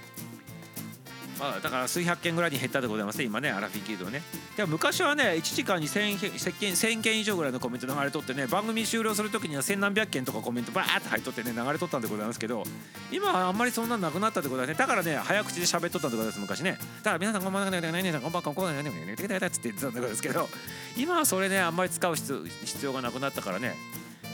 [1.39, 4.23] まあ、だから数百件ぐらいに減ったでございますね今ねアラフィーキルドね。
[4.57, 6.31] でも昔はね1時間に 1000, 件
[6.73, 12.63] 1000件以上ぐらいのコメント流れとってね番組終了する時には千何百件とかコメントバーって入っとってね流れとったんでございますけど
[13.11, 16.79] 今はあんまりそんななくなったってことはねだからね早口で喋っとったんでございます昔ね。
[17.03, 20.49] だから皆さんこんばんはこんばんはこんばんはこんばんはこんばんはって言ってたんでございますけど
[20.97, 22.47] 今はそれねあんまり使う必
[22.83, 23.75] 要がなくなったからね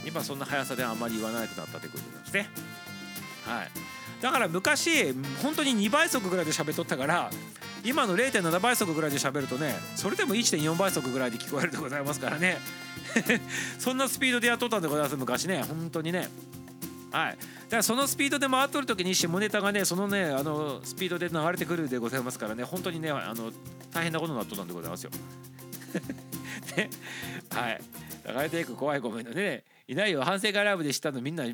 [0.07, 2.49] 今そんな速さであんまり言わなくなったということですね
[3.45, 7.31] はいだから昔本当に2倍速ぐらいで喋っとったから
[7.85, 12.59] 今の0.7倍速ぐらいで喋るとねそれでも1.4倍速ぐらいで聞こえるでございますからね。
[13.79, 15.63] そんなスピードでやっとったんでございます昔ね。
[15.63, 16.29] 本当にね。
[17.11, 17.33] はい。
[17.33, 17.37] だ
[17.71, 22.65] からそのスピードで回っとる時に下ネタがねそのねあのスピードで流れてくるでございますからね。
[22.65, 23.51] 本当にねあの
[23.93, 25.11] 大変なことになっとったんでございますよ。
[26.77, 26.91] ね。
[27.51, 27.81] はい。
[28.27, 30.23] 流れていく怖いコメントねいないよ。
[30.23, 31.45] 反省会ライブで知ったのみんな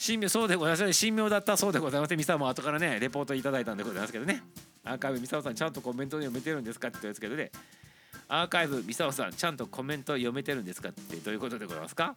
[0.00, 4.42] 神妙そうでございます神妙だったそうでございますミサも後からねレポートいただいたんでございますけどね。
[4.84, 7.50] アーカイブミサオさんちゃんとコメント読めてるんですかって言うんですけどね。
[8.28, 12.14] アーカイブミサオさんちゃんとコメント読めてるんですかってどういうことでございますか？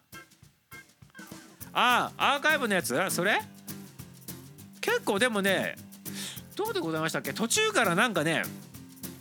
[1.72, 2.94] ああアーカイブのやつ？
[3.10, 3.40] それ？
[4.80, 5.76] 結構でもね
[6.54, 7.32] どうでございましたっけ？
[7.32, 8.42] 途中からなんかね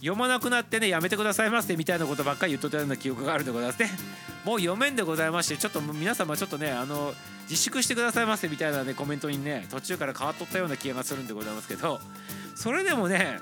[0.02, 3.90] 読まなくなってねやめてくださいませみたいなことばっかり言っとったような記憶があるでございますね。
[4.44, 12.00] もう読めんでございましてちょっと皆様ちょっとねあの自粛してくださいませみたいなねコメントにね途中から変わっとったような気がするんでございますけど
[12.56, 13.40] それでもね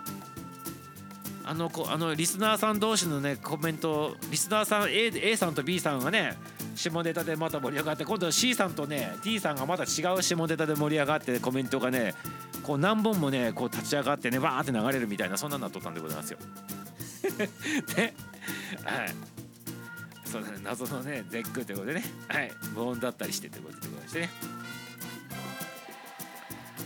[1.46, 6.38] あのこあのリスナーさん同士のねコメントリスナーさん A, A さんと B さんがね
[6.80, 12.16] 下ネタでまた盛り上がって今度は C さんとね D さんがまた違う下ネタで盛り上がってコメントがね
[12.64, 16.38] こう何本もねこう立ち上がってねバーって流れるみたいなそんなのなっとったんでございますよ。
[17.98, 18.14] ね。
[18.86, 19.16] はい。
[20.24, 20.60] そうだね。
[20.64, 22.04] 謎のね絶句ということでね。
[22.30, 22.52] はい。
[22.74, 24.30] 無音だったりしてということでございましてね。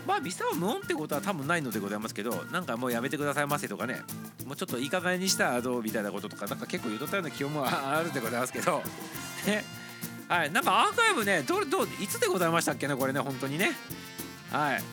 [0.07, 4.01] まあミサは無音ってことは多分ないのでございますけどなんかもうやめてくださいませとかね。
[4.45, 8.81] もうちょっといい加減にしたらどうみたいなこととかなんか結構言うとったような気温もあるんでございますけど。
[9.45, 9.82] ね。
[10.27, 13.71] はいなんかアーカイブねどれどういつでございましたっけねこれね本当にね。
[14.51, 14.83] はい。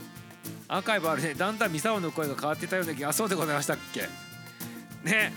[0.68, 1.34] アーカイブあるね。
[1.34, 4.08] だんだんミサオの声が変わってたような気がそうでございましたっけ。
[5.02, 5.32] ね。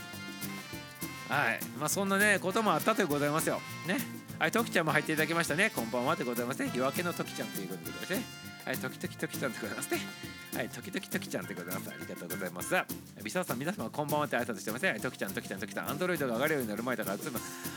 [1.30, 1.60] はい。
[1.80, 3.60] まあそんなねこともあったというございますよ。
[3.88, 3.98] ね。
[4.40, 5.72] はいトキちゃんも入っていただきましたね。
[5.76, 6.72] こんばんはでございますね。
[6.74, 8.24] 夜明けのトキちゃんということでございますね。
[8.66, 10.00] はいトキトキトキちゃんでございますね。
[10.56, 11.90] はいトキトキトキちゃんでございます。
[11.90, 12.76] ありがとうございます。
[13.24, 15.90] ビサさん皆様こんばんはって挨拶してますねトキちゃんトキちゃんトキちゃん。
[15.90, 17.18] アンドロイドが上がるようになる前だから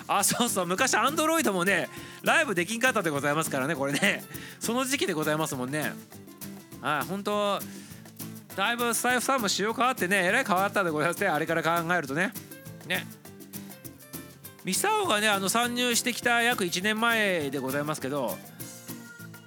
[0.08, 1.88] あそうそう昔アンドロイドもね
[2.22, 4.22] ライブできんかったでございますからねこれね。
[4.60, 5.94] その時期でございますもんね。
[6.82, 7.58] はい本当
[8.54, 11.28] だいぶスタイフさんも仕様変わってねえらい変わったでございますね。
[11.28, 12.34] あれから考えるとね。
[12.86, 13.06] ね。
[14.64, 18.36] ミサオがねあの参入してきた約1年前でございますけど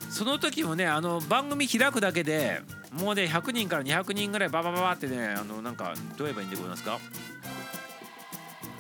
[0.10, 7.00] その時もねあの番組開くだけでもうね100人から200人ぐらいババババってねあのなんかどう言えばいいんでございますか？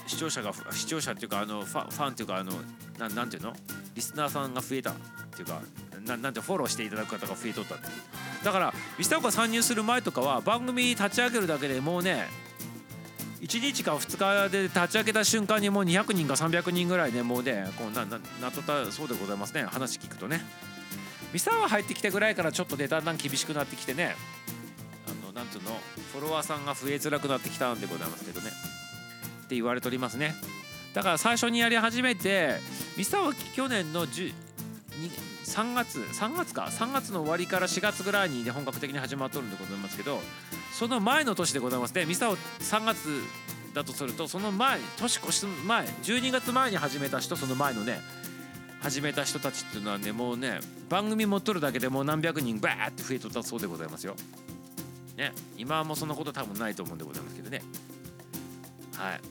[0.08, 2.52] 視聴者が視聴者っていうかあのファファンっていうかあの
[2.98, 3.54] ななんていうの？
[3.94, 4.94] リスナーさんが増えたっ
[5.36, 5.62] ていうか
[6.06, 7.94] ななんてフォローしていただく方が増えとったっていう。
[8.44, 12.28] だからミスターが参入する前とかは番組立ち上げるだけでもうね
[13.42, 19.64] 1日か2日で立ち上げた瞬間にもう200人か300人ぐらいねもうねこうなななっとったそうでございますね。
[19.64, 20.42] 話聞くとね。
[21.34, 24.16] ミサは入ってきてぐらいからちょっとでだんだん厳しくなってきてね。
[25.08, 25.80] あのなんつうの？
[26.12, 28.50] フォロワーさんが増えづらくなってきたんでございますけどね。
[29.46, 30.36] って言われておりますね。
[30.94, 32.56] だから最初にやり始めて
[32.98, 34.34] ミサは去年の10
[35.46, 40.20] 3月3月か？3月の終わりから4月ぐらいに、ね、本格的に始まっとるんでございますけど
[40.74, 42.06] その前の年でございますね。
[42.06, 43.22] ミサを3月
[43.74, 48.00] だとするとその前年越し前12月前に始めた人その前のね。
[48.82, 54.16] 始めた人たちっていうのはねもうね番組持っとるだけでもう何百人バーって増えとったそうでございますよ。
[55.18, 57.62] ね今はもうそんなこと多分ないと思うんでございますけどね。
[58.96, 59.22] はい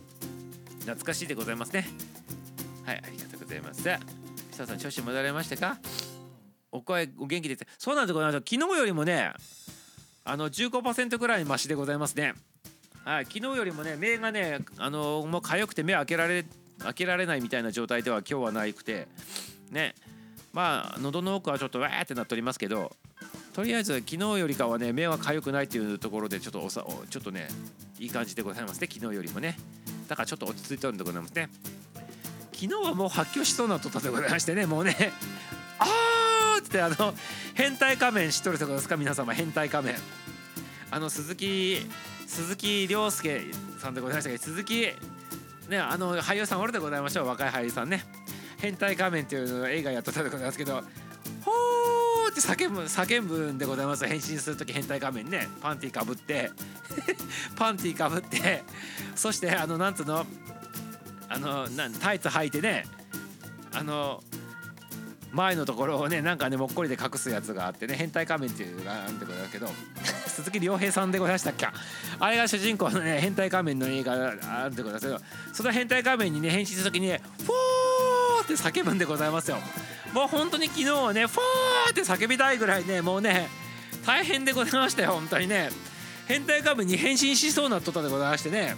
[0.81, 1.89] 懐かしいでございますね。
[2.85, 3.83] はいありがとうございます。
[3.83, 3.99] さ
[4.65, 5.79] あさん調子戻られましたか？
[6.71, 9.33] お声お元気ですそうなんでございます昨日よりもね
[10.25, 12.35] あの15%ぐらいマシでございますね
[13.05, 16.45] はい昨日よりもね目がねあのもう痒くて目開けられ
[16.83, 19.09] 開けられないみたいな状態では今日はなくて
[19.71, 19.95] ね。
[20.53, 22.91] まあ喉の奥はちょっとわーってなっておりますけど
[23.53, 27.49] とりあえず昨日よりかはね目は痒くないっていうところでちょっとおさちょっとね
[27.99, 28.89] いい感じでございますね。
[28.91, 29.59] 昨日よりもね。
[30.09, 31.51] だからちょっと落ち着いてるんでございますね。
[32.53, 34.97] 昨日はもう発狂しそうなとったでございましてねもうね。
[35.79, 37.15] あーってあの
[37.55, 38.97] 変態仮面知っとるとこですか？
[38.97, 39.97] 皆様変態仮面。
[40.91, 41.87] あの鈴木
[42.27, 43.43] 鈴木亮介
[43.79, 44.89] さんでございましたけど鈴木
[45.69, 47.27] ねあの俳優さんおるでございましょう。
[47.27, 48.05] 若い俳優さんね。
[48.59, 50.75] 変態仮面っていう映画やっとったでございますけど
[51.45, 54.07] ほーって叫ぶ叫ぶんでございます。
[54.07, 55.49] 変身する時変態仮面ね。
[55.61, 56.51] パンティかぶって。
[57.57, 58.65] パンティかぶって。
[59.15, 60.27] そしてあのなんつうの？
[61.29, 62.87] あのなんタイツ履いてね。
[63.73, 64.23] あの
[65.31, 67.95] 前のところをねなんかねもっこりで隠すやつがあってね。
[67.95, 69.71] 変態仮面っていうのがあるんでございますけど。
[70.39, 71.67] 鈴木亮平さんでございましたっけ？
[72.21, 75.21] あれが主人公のね変態仮面の映画あるんでございますけど
[75.53, 79.59] その変態仮面にね変身する時にね「フォー!」って叫ぶんでございますよ
[80.13, 83.49] もう本当に昨日はね「フォー!」って叫びたいぐらいねもうね
[84.07, 85.71] 大変でございましたよ本当にね
[86.27, 88.77] 変態仮面に変身しそうなとったでございましてね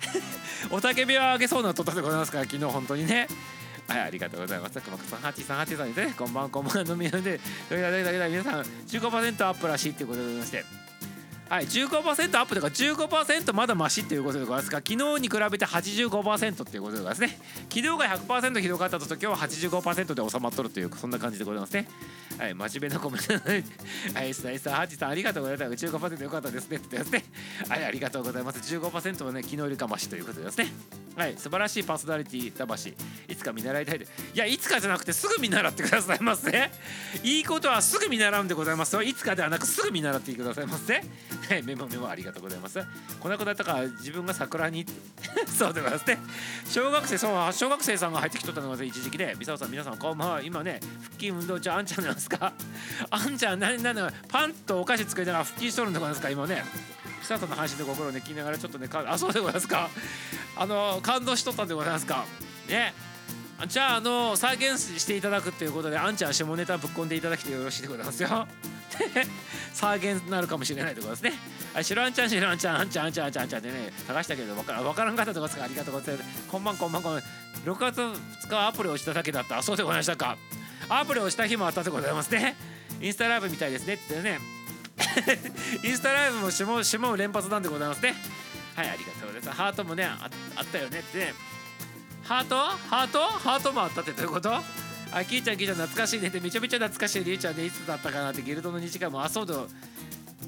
[0.70, 3.26] おたけびをあげそうなとったでございますから昨日本当にね
[3.88, 4.80] はい、ありがとうございます。
[4.80, 6.14] 熊さん、ハチさん、ハチさんですね。
[6.16, 10.83] こんばんは、こんばんは、飲み飲んで、というわけで、皆さん、15%アップらしいということでございまして。
[11.48, 17.38] はい、15%アップとか15%まだマシっていうことでございますが昨日に比べて85%っていうことでございますね。
[17.68, 21.86] 昨日が100%ひどかったと今日は85%で収まっとるというそんな感じでございますね。
[22.38, 23.34] はい真面目なコメント
[24.18, 25.86] はいスタイスターハチさんありがとうございます。
[25.86, 27.24] 15%よかったですねってですね。
[27.68, 28.58] はいありがとうございます。
[28.74, 30.72] 15%はね昨日よりかマシということですね。
[31.14, 32.94] はい素晴らしいパーソナリティ魂。
[33.28, 36.72] いつか見習いたいでいやいつかじゃなくてすぐ見習ってくださいますね
[37.22, 38.94] いいことはすぐ見習うんでございます。
[38.94, 41.04] よいつかではなくすぐ見習ってくださいますね、
[41.64, 42.80] メモメモありがとうございます。
[43.20, 44.86] こんなことだったから自分が桜に
[45.46, 46.18] そうでございますね。
[46.68, 50.42] 小学生、そう、小学生さんが入ってきとったのが一時期で、みさおさん、皆さん、こんばんは。
[50.42, 52.52] 今ね、腹筋運動中、あんちゃんなんですか？
[53.10, 56.30] あんちゃん、何、何、パンとお菓子作りながら腹筋しとるんでございますか？
[56.30, 56.64] 今ね。
[57.22, 59.88] 久さんの配信で心をね、聞きながらちょっとね、あ、そうでございますか？
[60.56, 62.24] あの、感動しとったんでございますか？
[62.68, 62.92] ね。
[63.66, 68.46] じゃあ、あの、再現していただくということで、あんちゃん下ネタぶっ込んでいただきてよろしいでございますよ。
[69.72, 71.32] 再現になるかもしれないところですね。
[71.72, 76.30] はい、しろあんちゃん、しろあんちゃん、あんちゃん、あんちゃん、あんちゃん、あんちゃんでね、探したけど、わからわからんかったところですかありがとうございます。
[76.48, 77.22] こんばん、こんばん、こんばん。
[77.64, 79.58] 6月2日アプリを押しただけだった。
[79.58, 80.36] あ、そうでございましたか。
[80.88, 82.56] アプリを押した日もあったでございますね。
[83.00, 84.38] インスタライブみたいですねってね。
[85.82, 88.14] インスタライブもしも、しも連発なんでございますね。
[88.76, 89.50] はい、ありがとうございます。
[89.50, 91.53] ハートもね、ああったよねってね。
[92.24, 92.56] ハート？
[92.56, 93.18] ハート？
[93.20, 94.50] ハートもあったってどういうこと？
[94.52, 96.28] あキーちゃんキーちゃん懐かしいね。
[96.28, 99.54] ってめちゃめちゃ懐かしいりゅうちゃんでいつだったかなってギルドの2次会もあそうだ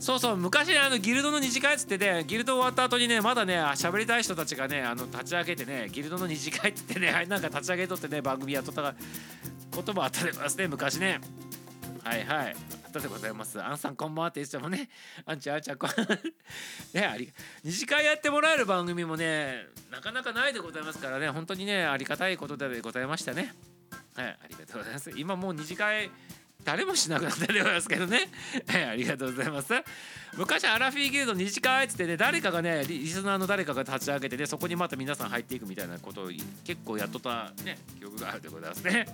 [0.01, 8.95] そうそう昔ねあのギルドの2次会っつってねギルド終わった後にねまだね喋りたい人たちがねあの立ち上げてねギルドの2次会っつってね なんか立ち上げとってね番組やっとった
[9.71, 11.21] こともあったでございますね昔ね。
[12.05, 12.57] はいはい。
[13.01, 14.89] でございますアンさんこんばんはって言ってもね
[15.25, 15.91] あんちゃんあんちゃんこん
[16.97, 17.33] ねあり
[17.63, 23.55] 二次会やってもらえる番組もねなかなかないでございますからね本当にねありがたいことでございましたね
[24.17, 25.13] はい、ありがとうございます。
[25.15, 26.11] 今もう二次会
[26.65, 28.29] 誰もしなくなってでございますけどね。
[28.67, 29.73] はい、ありがとうございます。
[30.37, 36.31] 昔アラフィーギルド二次会っつってね、誰かがね、リスナーの誰かが立ち上げてね、そこにまた皆さん入っていくみたいなことを
[36.65, 39.07] 結構やっとったね、記憶があるでございますね。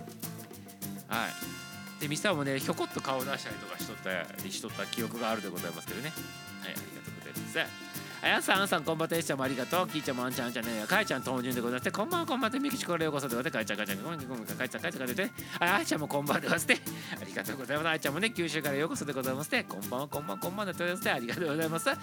[1.07, 1.72] はい。
[1.99, 6.11] で、ミサもね、ひょこっと顔出したりとかしとったりしとった記憶があるでございますけどね。
[6.61, 7.93] はい、ありがとうございます。
[8.23, 9.89] あやさん、あんさん、こんばんは、ちゃんもありがとう。
[9.89, 11.91] きいちゃんもあんちゃん、あんちゃんね、かいちゃん、ともじゅんでございます。
[11.91, 13.53] こんばんは、こんばんは、メキシコからようこそでございます。
[13.53, 16.91] かいちゃん、かいちゃん、ごめん、ごめん、かいちゃん、かいちゃん、かいちゃん、あやちゃんもこんばんはでございます。
[17.21, 17.89] ありがとうございます。
[17.89, 19.49] あいちゃんもね、九州からようこそでございます。
[19.63, 21.11] こんばんは、こんばんは、こんばんはでございます。
[21.11, 21.89] ありがとうございます。
[21.89, 21.95] あ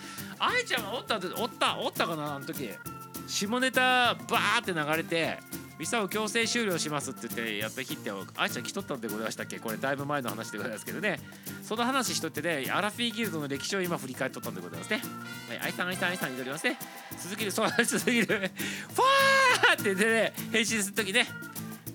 [0.59, 2.70] いちゃんはおった、おった、おったかな、あの時。
[3.26, 5.38] 下ネタ、バーって流れて、
[5.81, 9.59] ビザを強制終了しますって言ってやった日ってあいちゃん来とったんでございましたっけ？
[9.59, 11.19] これだいぶ前の話でございますけどね。
[11.62, 15.01] その話しとってねアラフィーギルドの歴史を今振り返っとったんでございますね。
[15.49, 16.79] はい愛さん愛さん愛さんにとりますね
[17.19, 21.27] 続きでそう続きでファーって言ってね変身する時ね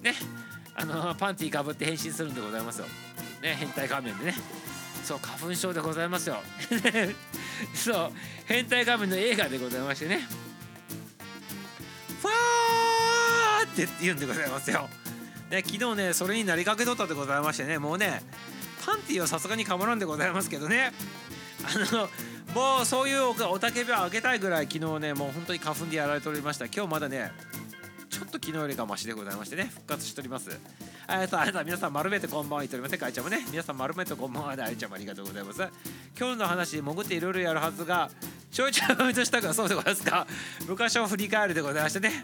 [0.02, 0.16] ね
[0.76, 2.88] あのパンティーかぶって変身するんでございますよ
[3.42, 4.34] ね変態仮面でね
[5.04, 6.38] そう花粉症でございますよ
[7.76, 8.12] そう
[8.46, 10.22] 変態仮面の映画でございましてね
[12.20, 13.05] ファー
[13.66, 14.90] って言うんでございますよ。
[15.50, 18.22] で昨日ねそれになりかけとったでございましてねもうね
[18.86, 20.94] パンティーはさすがにかまらんでございますけどね。
[21.64, 22.10] あの
[22.54, 26.66] もうそういうおたけびをあげたいぐらい昨日ねもう本当に花粉でやられておりました。
[26.66, 27.32] 今日まだね
[28.10, 30.50] ちょっと昨日よりかマシでございましてね復活しております。
[31.08, 33.46] ありがとありがとう皆さん丸めてこんばんは言っておりますかいちゃんもね。
[33.52, 35.60] 皆さん丸めてこんばんはであいちゃんもありがとうございます。
[36.18, 38.10] 今日の話潜っていろいろやるはずが
[38.52, 40.28] ちょいちょい見としたからそうでございますか。
[40.68, 42.24] 昔を振り返るでございましてね。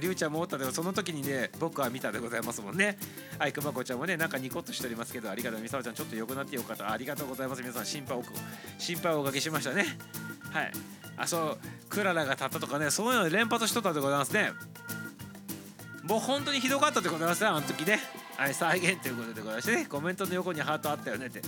[0.00, 2.96] りゅうちゃんもおったでもその時にね僕は見たでございますもんね。
[3.38, 6.90] はいくまこちゃんもねなんかニコッとしておりますけどありがとうみさおちゃんちょっと良くなってよかった。
[6.90, 7.86] ありがとうございます皆さん。
[7.86, 8.22] 心配を
[8.78, 9.86] 心配をおかけしましたね。
[10.50, 10.72] はい。
[11.16, 14.52] あそうクララが立ったとかねそういうの連発しとったでございますね。
[16.04, 18.00] もう本当にひどかったでございますねあの時ね。
[18.36, 19.86] はい再現ということでございましてね。
[19.86, 21.42] コメントの横にハートあったよねって。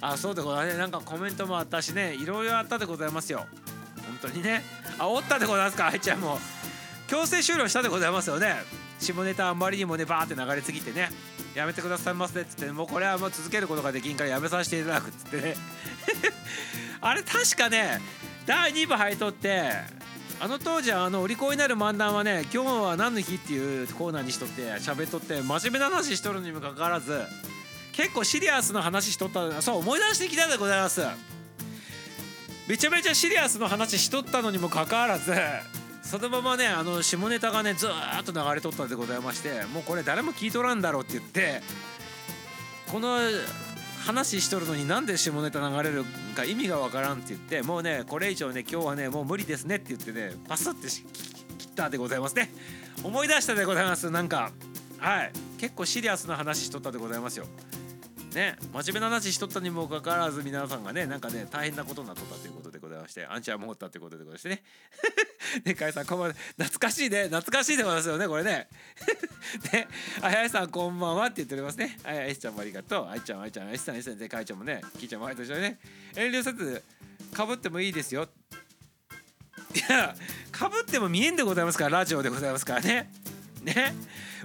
[0.00, 0.80] あそうでございますね。
[0.80, 2.14] なんかコメントもあったしね。
[2.14, 3.46] いろいろあったでございますよ。
[4.06, 4.62] 本当にね。
[4.98, 5.88] あおったでございますか？
[5.88, 6.38] あいちゃんも。
[7.10, 8.54] 強制終了したでございますよね。
[9.00, 11.10] 下ネタあんまりにもねバーって流れすぎてね。
[11.56, 15.56] やめてくださいませっつってもうこれはもう続けることができんからやめさせていただくっつってね。
[17.02, 18.00] あれ確かね
[18.46, 19.72] 第2部入っとって
[20.38, 27.24] あの当時はあのお利口になる漫談はね今日は何の日っていうコーナーにしとって喋っとって真面目な話しとるにもかかわらず
[27.92, 31.02] 結構シリアスな話しとったそう思い出してきたでございます。
[32.68, 35.34] めちゃめちゃシリアスの話しとったのにもかかわらず
[36.10, 41.62] そのままねあの下ネタがねずーっと流れとったでございましてもうこれ誰も聞いとらんだろうって言って
[42.90, 43.18] この
[44.04, 46.04] 話しとるのになんで下ネタ流れる
[46.34, 51.04] か意味がわからんって言ってもうねこれ以上ね今日はねもう無理ですねって言ってねパスって切
[51.68, 52.50] ったでございますね。
[53.04, 54.50] 思い出したでございますなんか。
[54.98, 55.32] はい。
[55.58, 57.46] 結構シリアスな話しとったでございますよ。
[58.34, 64.62] ね真面目な話しとったにもかかわらず皆さんがねなんかね大変なことになっとったということでございましてアンチはもったということでございましてね。
[65.64, 66.34] ねかいさんこんばんは。
[66.34, 67.24] 懐かしいね。
[67.24, 68.68] 懐かしいでございますよねこれね。
[69.72, 69.88] ね
[70.20, 71.98] あやさんこんばんはって言っておりますね。
[72.04, 73.08] あやいちゃんもありがとう。
[73.08, 74.18] あいちゃんあいちゃんあいさんあいさん。
[74.18, 75.80] でかいちゃんもねきいちゃんもありがとうね。
[76.14, 76.82] 遠慮せず
[77.32, 78.28] かぶってもいいですよ。
[79.74, 80.14] いや
[80.50, 83.10] かぶっても見えんでございますからラジオでございますからね。
[83.62, 83.94] ね。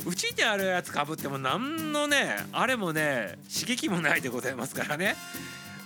[0.06, 5.16] うちにあるやつかぶっても何のねあれもね刺激もないでございますからね。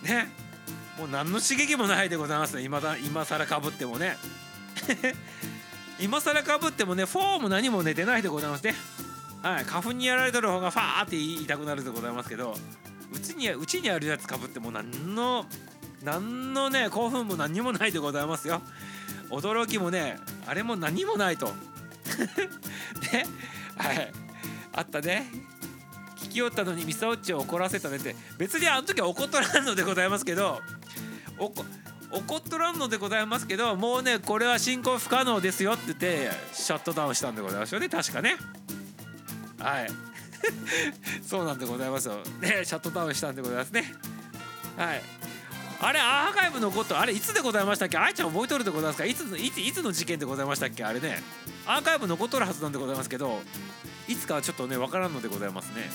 [0.03, 0.27] ね。
[0.97, 2.63] もう何の刺激もないでございますね。
[2.63, 4.17] 今だ今更かぶってもね。
[5.99, 8.75] 今更かぶってもねフォーも何もね出ないでございますね。
[9.41, 9.65] はい。
[9.65, 12.55] 花粉にやられてる方がファーって言いたくなるでございますけど
[13.13, 15.45] うちにうちにあるやつかぶっても何の
[16.03, 18.61] 何のね興奮も何もないでございますよ。
[19.29, 20.17] 驚きもね
[20.47, 21.53] あれも何もないと。
[23.13, 23.25] ね
[23.77, 24.11] はい。
[24.73, 25.25] あったね。
[26.17, 30.59] 聞きよったのにミサオッチを怒らせたねって別にあの時は怒っとらんのでございますけど
[32.11, 37.87] 怒っとらんのでございますけどもうねこれは進行不可能ですよって言ってシャットダウンしたんでございますよね。
[37.89, 38.35] 確かね。
[39.59, 39.89] はい。
[41.25, 42.17] そうなんでございますよ。
[42.41, 43.93] ねシャットダウンしたんでございますね。
[44.77, 45.01] はい。
[45.81, 47.97] あれアーカイブのことあれいつでございましたっけ？
[47.97, 49.05] 愛ちゃん覚えとるでございますか？
[49.05, 50.83] いついついつの事件でございましたっけ？
[50.83, 51.21] あれね。
[51.65, 53.41] アーカイブ残っとるはずなんでございますけど
[54.07, 55.89] いつかはちょっとねわからんのでございますね。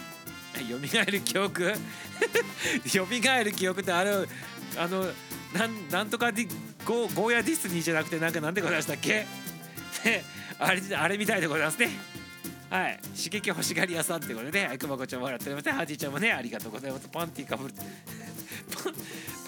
[0.57, 0.79] 蘇
[1.11, 1.75] る記憶？
[2.87, 3.07] 蘇
[3.45, 4.11] る記憶ってあれ
[4.77, 5.05] あの
[5.53, 6.49] なんなんとかディ
[6.85, 9.27] ゴゴーヤディスニーじゃなくてなんかなんでございましたっけ？
[10.05, 10.25] ね
[10.59, 11.91] あれあれみたいでございますね。
[12.71, 12.99] はい。
[13.17, 15.73] 刺激欲しがり屋さんってことでねくまこちゃんも笑っておりますね。
[15.73, 17.09] ハジちゃんもねありがとうございます。
[17.09, 17.75] パンティーかぶる。
[18.83, 18.95] パ ン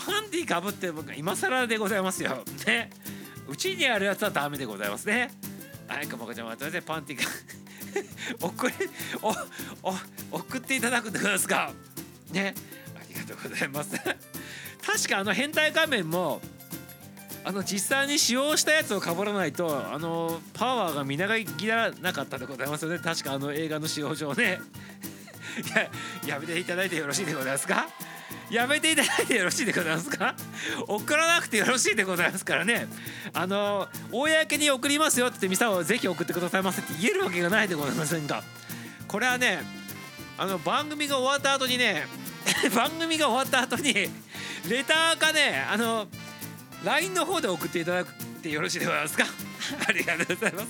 [0.06, 2.44] パンティーかぶって僕今更でございますよ。
[2.64, 2.90] ね。
[3.48, 5.32] うちにあるやつはダメでございますね。
[5.88, 7.30] はいくまこちゃんも笑ってパンティーか
[8.46, 8.74] 送り
[9.20, 9.34] お
[10.32, 11.72] お送っていただくんでございますか。
[12.30, 12.54] ね。
[12.94, 13.90] ありがとうございます。
[13.90, 16.40] 確かあの変態仮面も
[17.44, 23.00] あの実際に使用したやつをかぶらないとあのパワーがみながぎらなかったでございますよね。
[23.00, 24.60] 確かあの映画の使用上ね。
[26.24, 27.88] いややめていただいてよろしいでございますか。
[28.50, 30.34] やめていただいてよろしいでございますか？
[30.86, 32.86] 送らなくてよろしいでございますからね。
[33.32, 38.42] あの公に送りますよって言ってミサをぜひ送ってくださいませって言えるわけがないでございませんか。
[39.08, 39.62] これはね
[40.38, 42.06] あの番組が終わった後にね
[42.74, 43.92] 番組が終わった後に
[44.68, 46.06] レターかねあの
[46.84, 49.26] LINE の方で送っていただくってよろしいでございますか？
[49.88, 50.66] ありがとうございます。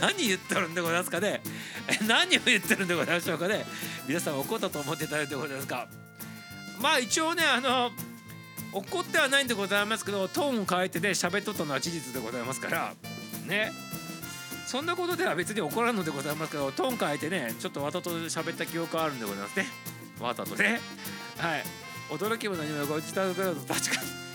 [0.00, 1.40] 何言ってるんでございますかね？
[2.06, 3.64] 何を言ってるんでございましょうかね？
[4.06, 5.86] 皆さん怒ったと思っていただいてございますか？
[6.80, 7.90] まあ一応ねあの
[8.72, 12.94] 怒ってはないんでございますけどトーンを変えてね喋っとったのは事実でございますから
[13.46, 13.72] ね。
[14.66, 19.66] そんなことでは別に怒らんのでございますけどトーン変えてねちょっとわざと喋った記憶あるんでございますね。
[20.20, 20.80] わざとね。
[21.38, 21.64] はい。
[22.10, 24.25] 驚きも何もご自宅からの確かに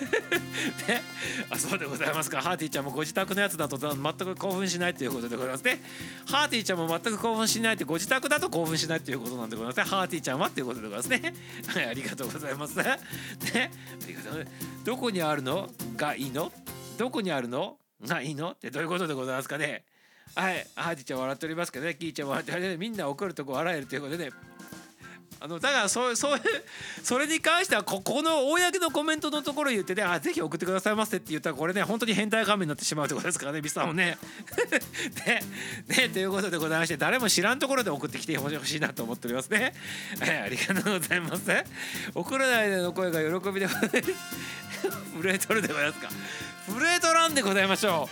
[0.88, 1.02] ね、
[1.50, 2.40] あそうでございますか。
[2.40, 5.80] ハーティーちゃんもご自宅のやつだと全く興奮しないということでございますね。
[6.26, 9.84] ハーティーちゃんも全く興奮しないってご自宅だと興奮しないということなんでございますね。
[9.84, 11.34] ハーティーちゃんはっていうことでございますね。
[11.66, 12.76] はいありがとうございます。
[12.76, 12.84] ね。
[12.84, 12.98] あ
[14.06, 14.46] りがとう
[14.84, 16.52] どこにあるのがいいの？
[16.96, 17.76] どこにあるの？
[18.02, 18.52] がいいの？
[18.52, 19.84] ってどういうことでございますかね。
[20.34, 21.94] はいハーティーちゃん笑っておりますけどね。
[21.94, 24.49] キーちゃんも笑っておりますみんな怒るとこ笑えるということでね。
[25.42, 26.40] あのだからそうそういう
[27.02, 34.18] それに関してはここの公のコメントのところ言ってねあぜひ送ってくださいませって言ったらこれね本当に変態仮面になってしまうってことですからねミスさんもね。
[35.26, 35.40] ね
[35.88, 39.72] ねということでございまして誰も知らんところで送ってきてほしいなと思っておりますね。
[40.20, 41.50] はい、ありがとうございます。
[42.14, 44.02] 送らないでの声が喜びでございます。
[45.22, 46.08] 震えとるでございますか。
[46.68, 48.10] 震えとらんでございましょ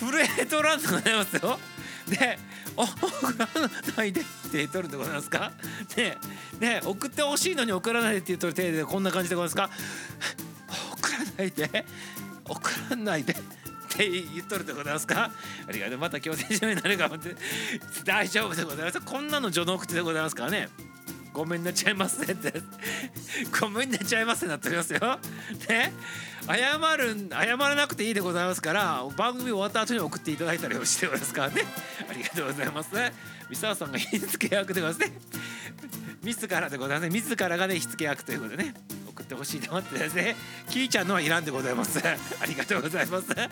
[0.00, 0.04] う。
[0.04, 1.60] 震えとらんでございますよ。
[2.08, 2.38] で
[2.76, 3.48] 送ら
[3.96, 5.52] ないでって言っとるでございますか？
[5.96, 6.18] ね
[6.60, 9.70] ね送ってほしいのに送らないでって言っとる程度でこんな感じでございますか？
[10.98, 11.84] 送らないで
[12.48, 13.36] 送らないでっ
[13.94, 15.30] て言っとるでございますか？
[15.68, 17.36] ありがとうまた強制終了になるかもって。
[18.04, 19.00] 大丈夫でございます。
[19.00, 20.68] こんなの序の口でございますからね。
[21.32, 22.52] ごめんなちゃいますねって。
[23.60, 25.00] ごめんなちゃいますねなっておりますよ。
[25.68, 25.92] ね。
[26.46, 31.62] 謝る謝らなくていいでございますから番組終わった後に送っていただいたりもしておりますからね。
[32.10, 32.90] ありがとうございます。
[33.48, 35.18] 三沢さんが火付け役でございますね。
[36.22, 37.20] 自らでございますね。
[37.20, 38.74] 自らがね火付け役ということでね。
[39.32, 40.36] ってほしいと思ってですね
[40.68, 41.98] キーちゃんのはいらんでございます。
[42.06, 43.26] ありがとうございます。
[43.32, 43.48] いや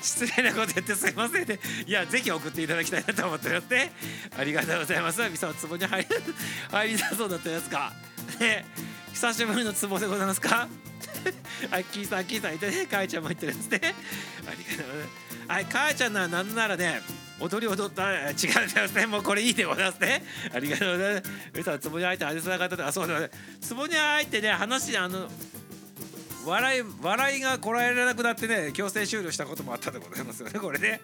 [0.00, 1.58] 失礼なこと言ってすいませんね。
[1.86, 3.92] いやぜひ送っていただきたいなと思っておりますね。
[4.38, 5.28] ありがとうございます。
[5.28, 6.08] ミサツボに入り
[6.70, 7.92] 入りだそうだったやつか。
[8.38, 8.64] ね
[9.12, 10.68] 久しぶりのツボでございますか。
[11.70, 12.86] あキーさんキーさんいてね。
[12.86, 13.94] かいちゃんも言ってるんですね。
[14.46, 15.14] ありがとうございま
[15.44, 15.48] す。
[15.48, 17.02] はいかいちゃんならなんならね
[17.44, 19.06] 踊り踊った違うですね。
[19.06, 20.22] もうこれいいでございますね。
[20.54, 21.30] ありがとうございます。
[21.54, 23.30] 上さんツボに入って外せなかったあそうだね
[23.60, 25.28] ツボに入ってね話あの
[26.46, 31.00] 笑い笑いがこらえられなくなってね強制終了したこともあったでございますよねこれね。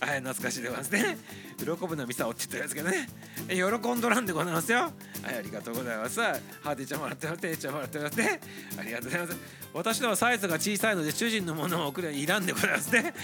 [0.00, 1.18] はい懐かしいでございますね。
[1.58, 3.08] 喜ぶのミサオって言ったんですけどね。
[3.48, 4.78] 喜んどらんでございますよ。
[4.78, 6.20] はいありがとうございます。
[6.20, 8.40] ハーティちゃんもらってますてちゃんもらってますね。
[8.78, 9.36] ありがとうございます。
[9.72, 13.14] 私のはサイズが小さいので主人のものを送るのはいらんでございますね。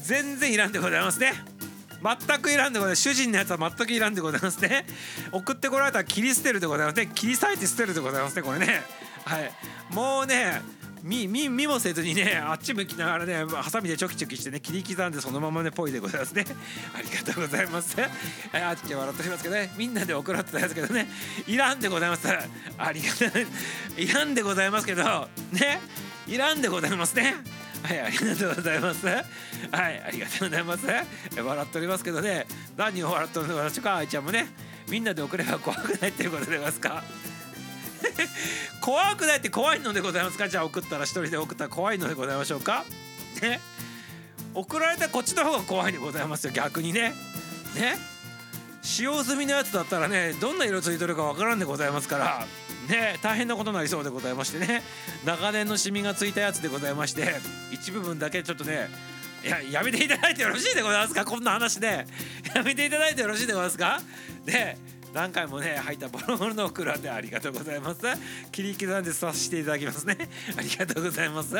[0.00, 1.32] 全然いらんでございますね。
[2.02, 3.02] 全くいらんでございます。
[3.02, 4.86] 主人のやつは全くいらんでございますね。
[5.32, 7.10] 送ってこられたら切り捨てるでございますね。
[7.14, 8.82] 切り裂いて捨てるでございますねこれね。
[9.24, 9.52] はい。
[9.90, 10.62] もうね
[11.02, 16.44] 見見見もせずにねあっち向きながらねハサミでチョキチョキしてね切り刻んでそのままねポイでございますね。
[16.94, 17.96] ありがとうございます。
[18.00, 19.72] あっち笑っておりますけどね。
[19.76, 21.08] みんなで送らってたんですけどね。
[21.46, 22.28] いらんでございます。
[22.78, 23.46] ありがとう。
[24.00, 25.28] いらんでございますけど。
[25.52, 25.80] ね。
[26.26, 27.34] いらんでございますね。
[27.86, 29.06] はいありがとうございます。
[29.06, 29.22] はい
[29.72, 30.86] ありがとうございます。
[30.86, 32.46] 笑っておりますけどね。
[32.76, 34.48] 何を笑っておるのか私か愛ちゃんもね
[34.88, 37.04] みんなで送れば怖くないっていうことでございますか。
[38.80, 40.48] 怖くないって怖いのでございますか？
[40.48, 42.84] じゃあ送ったら一人で送ったら怖いのでございましょうか。
[43.40, 43.60] ね。
[44.54, 46.52] 送られたこっちの方が怖いでございますよ。
[46.52, 47.14] 逆にね。
[47.74, 47.96] ね。
[48.82, 52.46] 使用済みのやつだったらねどんな色ついてるかわからんでございますから。
[52.86, 54.82] ね大変なことになりそうでございましてね。
[55.24, 57.34] 長年のシミがついたやつでございまして
[57.72, 58.88] 一部分だけちょっとね
[59.44, 61.24] いややめていただいてよろしいでございますか？
[61.24, 62.06] こんな話で
[62.54, 64.00] やめていただいてよろしいでございますか？
[64.44, 64.76] で
[65.14, 68.00] 何回もね入ったボロボロのオラでありがとうございます。
[68.52, 70.16] 切り刻んでさせていただきますね。
[70.58, 71.56] ありがとうございます。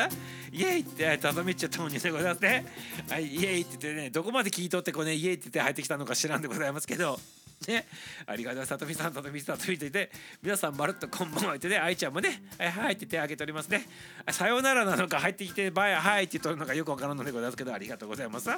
[0.51, 2.65] イエイってたどみっちゃったもんにでございますね。
[3.09, 7.19] はいイエイって言ってねどこまで聞いとってこうねイエイって言って入ってきたのか知らんでございますけど。
[7.65, 7.87] ね、
[8.27, 10.11] ありがとうさとみさんさとみさんさとみといて
[10.43, 13.87] 皆さんまるっとこんばんは言ってね愛ちゃんもねはいはいって手挙げておりますね
[14.29, 18.49] さようならなのか入ってきてバイはいって言っとるのかよくわからんのでございますけどありがとうございます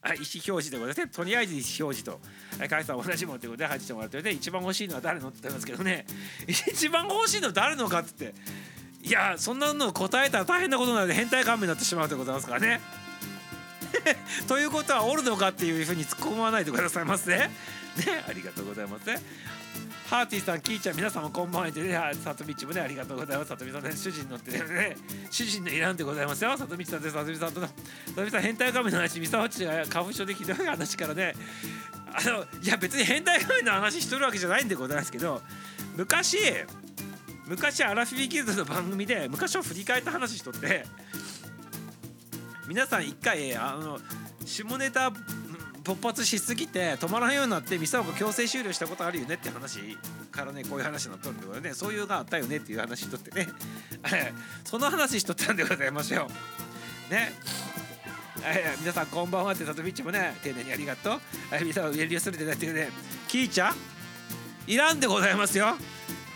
[0.00, 1.08] はい、意思表示でございますね。
[1.08, 2.20] とりあえず意思表示と。
[2.56, 6.06] はい、カイさん同じもんということで入ってもらってね、一番欲しいのは誰のって言ってますけどね、
[6.46, 12.80] 一番欲しいのは誰のかって言って、いや、そんなの答えたら大変なことなので変態仮面になってしまうでございますからね。
[14.46, 17.36] ということはおるのかっていうふうに突っ込まないでくださいませ。
[17.36, 17.50] ね、
[18.28, 19.10] ありがとうございます。
[20.08, 21.70] ハーティーさん、キーちゃん、皆様こんばんは。
[21.70, 23.48] でね、さとみちもね、ありがとうございます。
[23.48, 24.96] さとみさんね、主人乗ってね、
[25.30, 26.56] 主人のいらんでございますよ。
[26.56, 27.72] さとみちさんで、さとみさんとの、さ
[28.14, 31.34] とみさん、変態仮面の話、みさわちが花粉症でひどい話からね、
[32.12, 35.42] あの、いや、別に変態仮面の話しとるわけじゃないんでございますけど、
[35.96, 36.38] 昔、
[37.46, 40.86] 昔、アラフィビキッズの番組で、昔を振り返った話しとって、
[42.66, 43.98] 皆さん一回、あの、
[44.44, 45.12] 下ネタ
[45.88, 49.96] 突発しすぎて止まらんようになってミサオが強制終了したことあるよねって話
[50.30, 51.72] からねこういう話になっとるんでございね。
[51.72, 53.48] そういうのがあったよねっていう話しとってね。
[54.66, 56.28] その話しとったんでございますよ
[57.10, 57.32] ね。
[58.44, 61.20] え皆さんこんばんはってさとみっちもね丁寧にありがとう。
[61.52, 62.90] え皆さん遠慮するでなってね。
[63.26, 63.76] キーちゃん？
[64.70, 65.74] いらんでございますよ。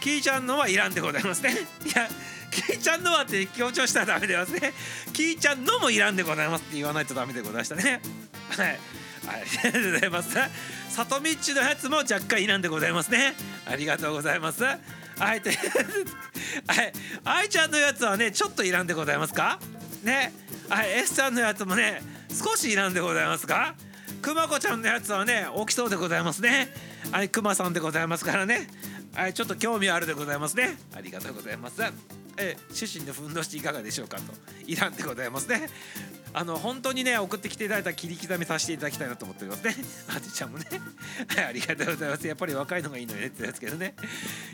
[0.00, 1.52] キーちゃんのはいらんでございますね。
[1.84, 2.08] いや
[2.50, 4.72] キーちゃんのはって強調したらダメでますね。
[5.12, 8.00] キーちゃんのもいらんでございますって言わないとダメでございましたね。
[8.56, 9.01] はい。
[9.28, 10.30] ありがとうございます。
[10.88, 13.34] さとみっちのやつも若干いなんでございますね。
[13.66, 14.62] ありがとうございます。
[14.64, 15.58] はい、という
[17.24, 19.58] はい、ちゃんのやつはね、ちょっといらんでございますか？
[20.02, 20.32] ね、
[20.68, 23.74] はい、S ちゃんのやつもね、少しいらんでございますか？
[24.20, 26.72] くまこちゃんのやつはね、大きそうでございますね。
[27.10, 28.68] はい、くまさんでございますからね。
[29.14, 30.78] はい、ちょっと興味あるでございますね。
[30.94, 31.82] ありがとうございます。
[32.38, 34.22] え、主人でふんどしいかがでしょうかと。
[34.66, 35.68] いらんでございますね。
[36.34, 39.76] あの本当にね送ってきていただいた切り刻みさせていただきたいなと思っておりますね。
[40.08, 40.66] あてちゃんもね。
[41.28, 42.26] はいありがとうございます。
[42.26, 43.94] やっぱり若いのがいいのよねってやつけどね。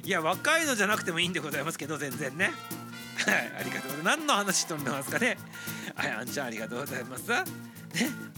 [0.05, 2.53] いや若いのじゃなくてもいいんでございますけど全然ね。
[3.26, 4.18] はいありがとうございます。
[4.18, 5.39] 何の話とんでますかね。
[5.95, 7.29] はいあんちゃんありがとうございます。
[7.29, 7.45] ね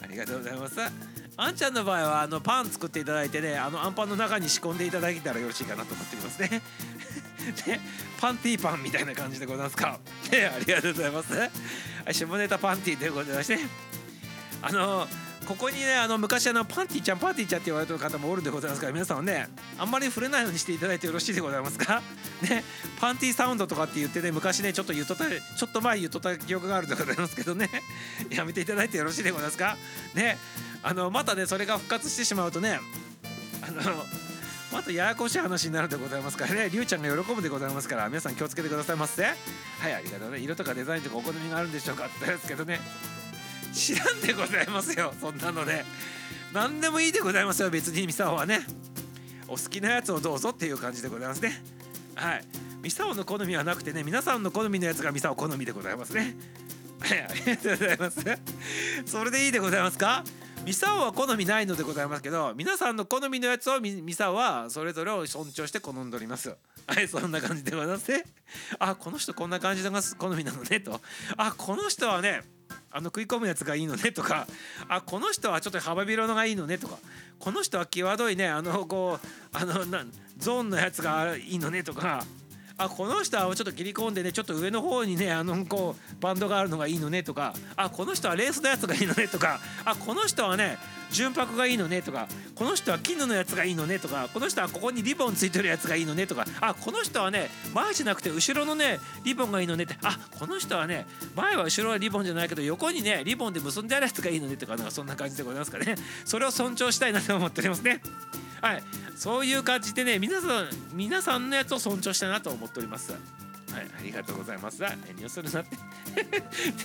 [0.02, 0.74] ありがとうございます。
[1.36, 6.60] あんちゃんの場合はあのパン作っていただいてねあのアンパンの中に仕込んでいただけたらよろしいかなと思っておりますね。
[7.66, 7.80] ね、
[8.20, 9.98] パンティーパンみたいな感じでございますか。
[10.30, 11.50] ね、ありがとうございます。
[12.12, 13.58] 下ネタパンティーでございまして、
[14.62, 15.06] あの
[15.46, 22.02] ここにねあの昔あのパンティちゃんパンティーちゃんって言われてる方もおるでございますから皆さんはねあんまり触れないようにしていただいてよろしいでございますか
[22.42, 22.62] ね
[23.00, 27.68] パンティサウンドとかって言ってね昔ねちょっと言っとったちょっと前言っとった記憶があるでございますけどね
[28.30, 29.76] やめていただいてよろしいでございますか
[30.14, 30.38] ね
[30.82, 32.78] あのまたねそれが復活してしまうとね
[33.62, 34.04] あの
[34.72, 36.70] またややこしい話になるでございますからね。
[36.70, 39.24] りゅうちゃんが喜ぶでございますから皆さん気をつけてくださいませ。
[39.24, 39.34] はい
[39.94, 40.38] ありがとうね。
[40.38, 42.80] 色とかデザインとかお好みがあるんでしょうかって言ったんですけどね。
[43.72, 45.84] 知らんでございますよそんなのね。
[46.52, 48.60] 何でもいいでございますよ別にミサオはね。
[49.48, 51.62] お好きなやつをどうぞっていう感じでございますね。
[52.14, 52.44] はい。
[52.82, 56.36] ミサオの好みはなくてね皆さんの好みのやつがミサオ好みでございますね。
[57.00, 58.24] はいありがとうございます。
[59.06, 60.22] それでいいでございますか？
[60.64, 66.54] ミサオは好みないのでございますけど皆さんの好みのやつをミサオはそれぞれを尊重して好んでおります。
[66.86, 68.12] はいそんな感じでございます
[68.78, 71.00] あこの人こんな感じのが好みなのねと。
[71.36, 72.42] あこの人はね
[72.90, 74.46] あの食い込むやつがいいのねとか。
[74.88, 76.98] あこの人はちょっと幅広のがいいのねとか。
[77.38, 80.04] この人は際どいねあのこうあのな
[80.36, 82.24] ゾーンのやつがいいのねとか。
[82.80, 90.78] あこの人はちょっと切り込んでねちょっと上の方にねあのこうバンドがあるのがいいのねとかあこの人はレースのやつがいいのねとかあこの人はね
[91.10, 101.04] 純白がいいのねとかこの人は絹のやつがいいのねとかこの人はここにリボンついてるやつがいいのねとかあこの人はね前じゃなくて後ろのねリボンがいいのねってあこの人はね
[101.36, 105.96] 前は後ろはリボンじゃないけど横にねリボンで結んであるやつがいいのねとかなんかそんな感じでございますかね。
[106.24, 108.00] それを尊重したいなと思っておりますね。
[108.60, 108.82] はい
[109.16, 113.12] そういう感じでね皆さん皆さんのやつを尊重したいなと思っております
[113.72, 114.82] はい、ありがとうございます。
[114.82, 115.76] 遠慮するなって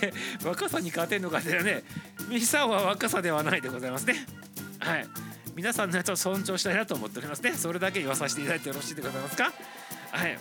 [0.00, 0.14] で、
[0.44, 1.82] 若さに勝てんのかではね、
[2.28, 4.24] ミサオは若さではないでございますね。
[4.78, 5.08] はい。
[5.56, 7.54] 皆さんのやつを尊重したいなと思っておりますね。
[7.54, 9.52] それだけ言わさせていただいてよろしいでございますか？
[10.12, 10.38] はい。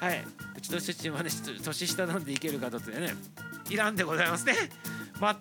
[0.00, 0.24] はい。
[0.56, 1.30] うちの出身はね、
[1.62, 3.14] 年下なんでいける方ってね、
[3.68, 4.54] いらんでございますね。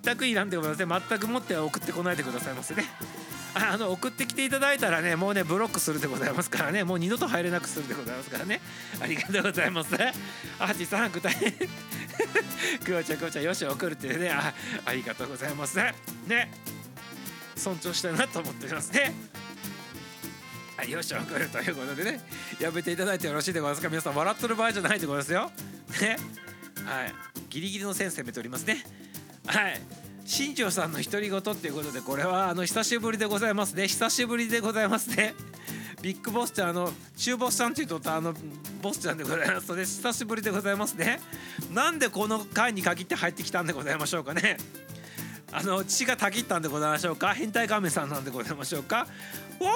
[0.03, 1.01] 全くいらんでございますね。
[1.09, 2.85] 全く持って送ってこないでくださいませね。
[3.55, 8.59] あの送ってきていただいたらねもうねブロックするでございますからねもう二度と入れなくするでございますからね。
[9.01, 9.95] ありがとうございます。
[10.59, 11.33] あじさん具体
[12.83, 14.53] くわちゃんくわちゃんよし送るっていうねあ
[14.85, 15.77] ありがとうございます。
[16.27, 16.51] ね。
[17.55, 19.13] 尊重したいなと思っておりますね。
[20.75, 22.21] はい、よし送るということでね。
[22.59, 23.89] やめていただいてよろしいでございますか。
[23.89, 25.51] 皆さん笑ってる場合じゃないでございますよ。
[26.01, 26.17] ね。
[26.85, 27.13] はい。
[27.49, 28.83] ギリギリの線攻めておりますね。
[29.47, 30.04] はい。
[30.25, 33.87] 新庄さんの独り言っていうことでこれはあの久しぶりでございますね。
[33.87, 35.35] 久しぶりでございますね。
[36.01, 38.33] ビッグボスちゃんあの中ボスちゃんっていうとあの
[38.81, 41.21] ボスちゃんでございますので久しぶりでございますね。
[41.71, 44.57] なんでこの回に限って入ってきたんでございましょうかね。
[45.51, 47.35] あの血がたぎったんでございましょうか。
[47.35, 49.07] 変態亀さんなんでございましょうか。
[49.59, 49.69] おー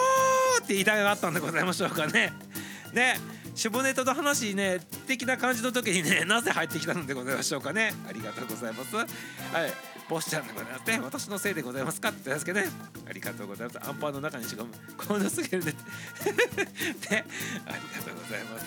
[0.64, 2.34] って言いたがったんでございましょうかね。
[2.92, 3.20] ね
[3.54, 7.94] シュネタの話ね的な感じの時にねなぜ入ってきたのでございましょうかね。
[8.10, 8.96] ありがとうございます。
[8.96, 9.99] はい。
[10.10, 13.00] ボスちゃんでございますね私のせいでございますかって言ったんですけどね。
[13.08, 13.90] ありがとうございます。
[13.90, 15.72] アンパンの中にしかもこのすぎるで。
[17.12, 17.26] ね。
[17.66, 18.66] ありがとうございます。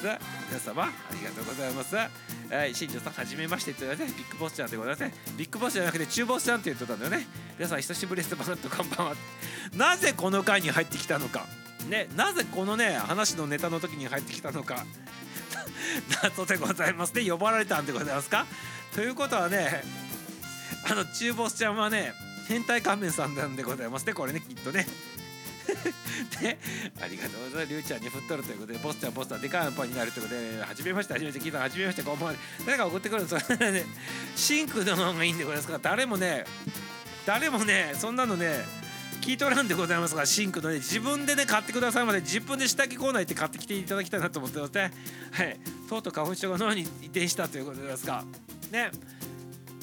[0.49, 1.97] 皆様ありがとうございます。
[1.97, 5.15] はい新庄さんはじめましてって言われてビッグボスちゃんでございますね。
[5.37, 7.27] ビッグボスじゃなくて中ボスちゃんって言ってたんだよね。
[7.59, 8.37] 皆さん久しぶりです。
[8.37, 9.17] バナッと看板は。
[9.75, 11.47] なぜこの回に入ってきたのか。
[11.89, 12.09] ね。
[12.15, 14.85] なぜこのね話のネタの時に入ってきたのか。
[16.23, 17.29] 謎でございますね。
[17.29, 18.47] 呼ばれたんでございますか。
[18.95, 19.83] ということはね
[20.91, 22.13] あの中ボスちゃんはね
[22.49, 24.87] 変態仮面さんなんでございますねこれねきっとね。
[26.41, 26.59] で
[27.01, 27.69] ありがとうございます。
[27.69, 32.35] りゅうちゃんに振っとるということでボスちゃんボスちゃんでかいアンパンになるということではじめましてはじめて聞いたはじめましてこんばんは。
[32.67, 33.85] 誰か送ってくるんですかね
[34.35, 36.45] シンクの方がいいんでございますから誰もね
[37.25, 38.65] 誰もねそんなのね
[39.21, 44.93] 聞いとらんでございますがシンクのね自分でね買ってくださいまで自分で下着コーナー行って買ってきていただきたいなと思ってますね。
[45.31, 45.61] はい。
[45.89, 48.25] とうとう花粉症が脳に移転したということですか
[48.73, 48.91] ね。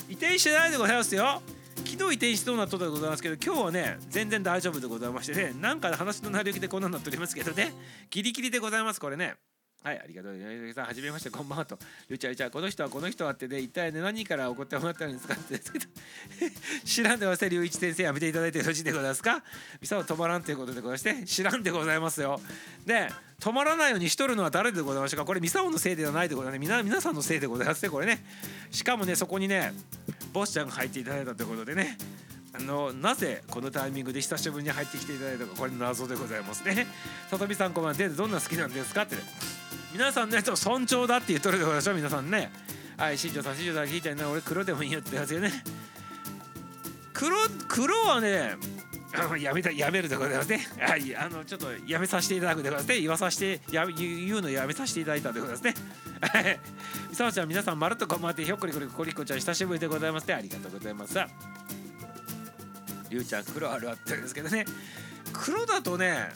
[0.10, 1.41] 移転してないでございますよ。
[1.86, 7.74] 昨日移転しそうなとでございますけど今日はね全然大丈夫でございましてねなんか話の成り行きでこんなんなっておりますけどね
[8.10, 9.36] ギリギリでございますこれね。
[9.82, 10.73] はい、ありがとうございます。
[10.73, 11.77] さん、はじめまして、こんばんはと。
[12.09, 15.57] りゅうちゃん、ちゃん、この人はこの人はってね、一体ね、何から怒ってもらったんですかって、
[16.84, 19.41] 知らんでございます、龍一先生、やめていただいてよろしいでございますか？
[19.80, 22.41] ミサは止まらんということでございまして、知らんでございますよ。
[22.86, 23.09] で、
[23.39, 25.25] 止まらないようにしとるのは誰でございましょうか？
[25.25, 26.59] これ、ミサオのせいではないでございますね。
[26.59, 28.21] 皆皆さんのせいでございますね、これね。
[28.71, 29.71] しかもね、そこにね、
[30.34, 31.97] ボスちゃんが入っていただいたということでね。
[32.51, 36.88] あのなぜこのタイミングで久しぶりに入ってきていただいたかこれ謎でございますね。
[37.30, 38.09] さとみさんこんばんは。
[38.09, 39.21] どんな好きなんですかって、ね、
[39.91, 42.51] 皆さんねちょっと尊重だって言っとるでございましょう皆さんね。
[42.97, 45.51] はい新庄さん新庄さん聞いてね俺黒でもいいよってやつよね。
[47.13, 47.35] 黒
[47.67, 48.55] 黒はね
[49.41, 50.67] やめたやめるでございますね。
[50.79, 53.01] はい、あのちょっとやめさせていただくでございますね。
[53.01, 55.73] 言わさせてや言うのやめさせていただいたでございますね。
[56.21, 56.59] はい。
[57.09, 60.35] みさおちゃん皆さんまるっとこまってひょっこりこりこりこちゃん久しぶりでございますね。
[60.35, 61.17] ありがとうございます。
[63.09, 64.65] りゅうちゃん黒あるあって言うんですけどね
[65.33, 66.29] 黒だとね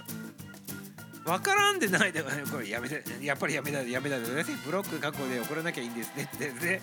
[1.25, 3.03] 分からんでないでねこれやめて。
[3.21, 4.43] やっぱりやめないやめないでね。
[4.65, 6.81] ブロック確保で送らなきゃいいんですねってね。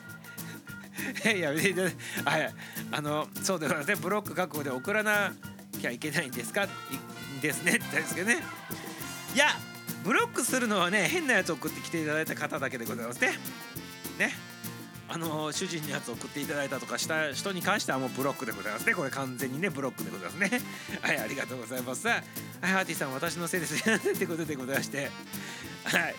[1.41, 1.69] やめて。
[1.71, 2.55] いただいはい。
[2.93, 3.97] あのそうでございますね。
[3.97, 5.33] ブロック確保で送らな
[5.81, 6.65] きゃいけないんですか？
[6.65, 6.69] い
[7.43, 7.73] ですね。
[7.73, 8.43] って言うんですけどね。
[9.35, 9.49] いや
[10.05, 13.39] ブロックするのはね変なやつ送ってきていただいた方だけでございますね。
[14.19, 14.35] ね。
[15.13, 18.95] あの主人のやつ送っていただいたとかした人に関してはもうブロックでございますね。
[18.95, 20.61] これ完全にねブロックでございますね。
[21.03, 22.07] はいありがとうございます。
[22.07, 22.23] はい
[22.63, 23.75] ハーティさん私のせいです。
[23.91, 25.11] ってことでございまして。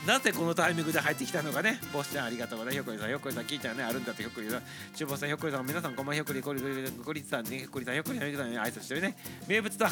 [0.07, 4.61] なぜこのタイミングで入ってきたのかねボスちゃんありがとうございますひょっこりさんひょっこりさん聞いたらねあるんだってひょっこりさん
[4.93, 6.73] 厨房さんひょっこりさん皆さんこんばんひょっこりこりこり
[7.05, 9.15] こりさんねひょっこりさんひょっこりさんひょっこりさん挨拶してるね
[9.47, 9.85] 名物と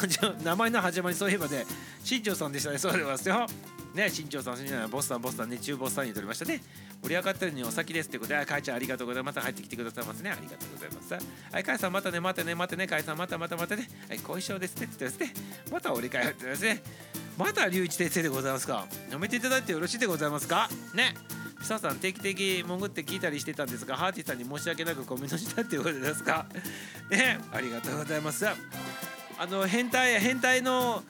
[0.43, 1.65] 名前の始まりそういえばね
[2.03, 3.45] 新庄さんでしたねそうでございますよ
[3.93, 6.61] ね新庄さん新庄さんボスさんボスさんね中ボスさんにとりましたね
[7.01, 9.35] 盛り上がってるのにお先ですってことで、かいちゃんありがとうございます。
[9.37, 10.31] また入ってきてくださいますね。
[10.31, 11.13] ありがとうございます。
[11.51, 13.87] はい、かいさんまたね、またね、またね、かいさんまたまたまたね。
[14.09, 14.89] はい、後遺症ですね。
[14.91, 15.33] ってですね。
[15.71, 16.81] また折り返ってですね。
[17.39, 18.85] また龍一先生でございますか。
[19.09, 20.69] やめていただいてよろしいでございますか。
[20.93, 21.15] ね。
[21.61, 26.47] ささん定期的潜って聞いたりしてたんですが、ハーティさんに申し訳なくコメントしたっていうことですか。
[27.09, 28.45] ね、ありがとうございます。
[28.45, 28.55] あ
[29.45, 31.01] の変態変態の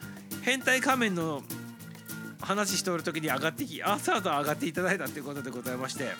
[0.42, 1.42] 変態仮面の
[2.40, 6.12] 話しておる時に上がってき朝と上がっていただいたということでございまして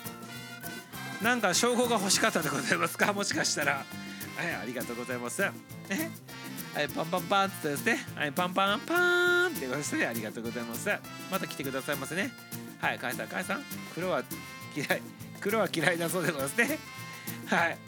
[1.22, 3.84] なんか称号が欲しかったでございますかもしかしたら
[4.40, 5.42] はいありがとうございます。
[5.42, 5.52] はい
[6.94, 7.98] パンパンパンってですね。
[8.14, 10.88] はいパンパンパーンってことですねありがとうございます。
[11.30, 12.30] また来てくださいますね。
[12.80, 13.62] はいかえさんかえさん。
[13.94, 14.22] 黒は
[14.74, 15.02] 嫌い。
[15.40, 16.78] 黒は嫌いだそうでございますね。
[17.46, 17.78] はい。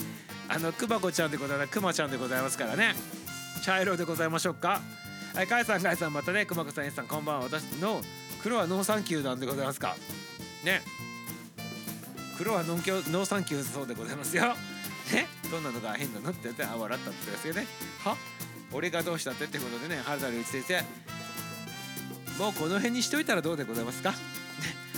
[0.49, 1.71] あのくまこちゃんでございます。
[1.71, 2.95] くまちゃんでございますからね。
[3.65, 4.83] 茶色でございましょうか。
[5.35, 7.45] はい、かえさん、かえさん、またね、くまこさん、えさん、こんばんは。
[7.45, 8.03] 私の
[8.43, 9.97] 黒はノーサンキューなんでございますか。
[10.63, 10.83] ね。
[12.37, 14.55] 黒はノンキョノーサンキューそうでございますよ。
[15.13, 15.27] ね。
[15.51, 17.67] どんなのが変なのって言って、あ、笑ったってですよね。
[18.05, 18.17] は？
[18.73, 20.83] 俺がどうしたってってことでね、原田隆一先生。
[22.43, 24.15] もうこの辺にしといたらどうでございますか？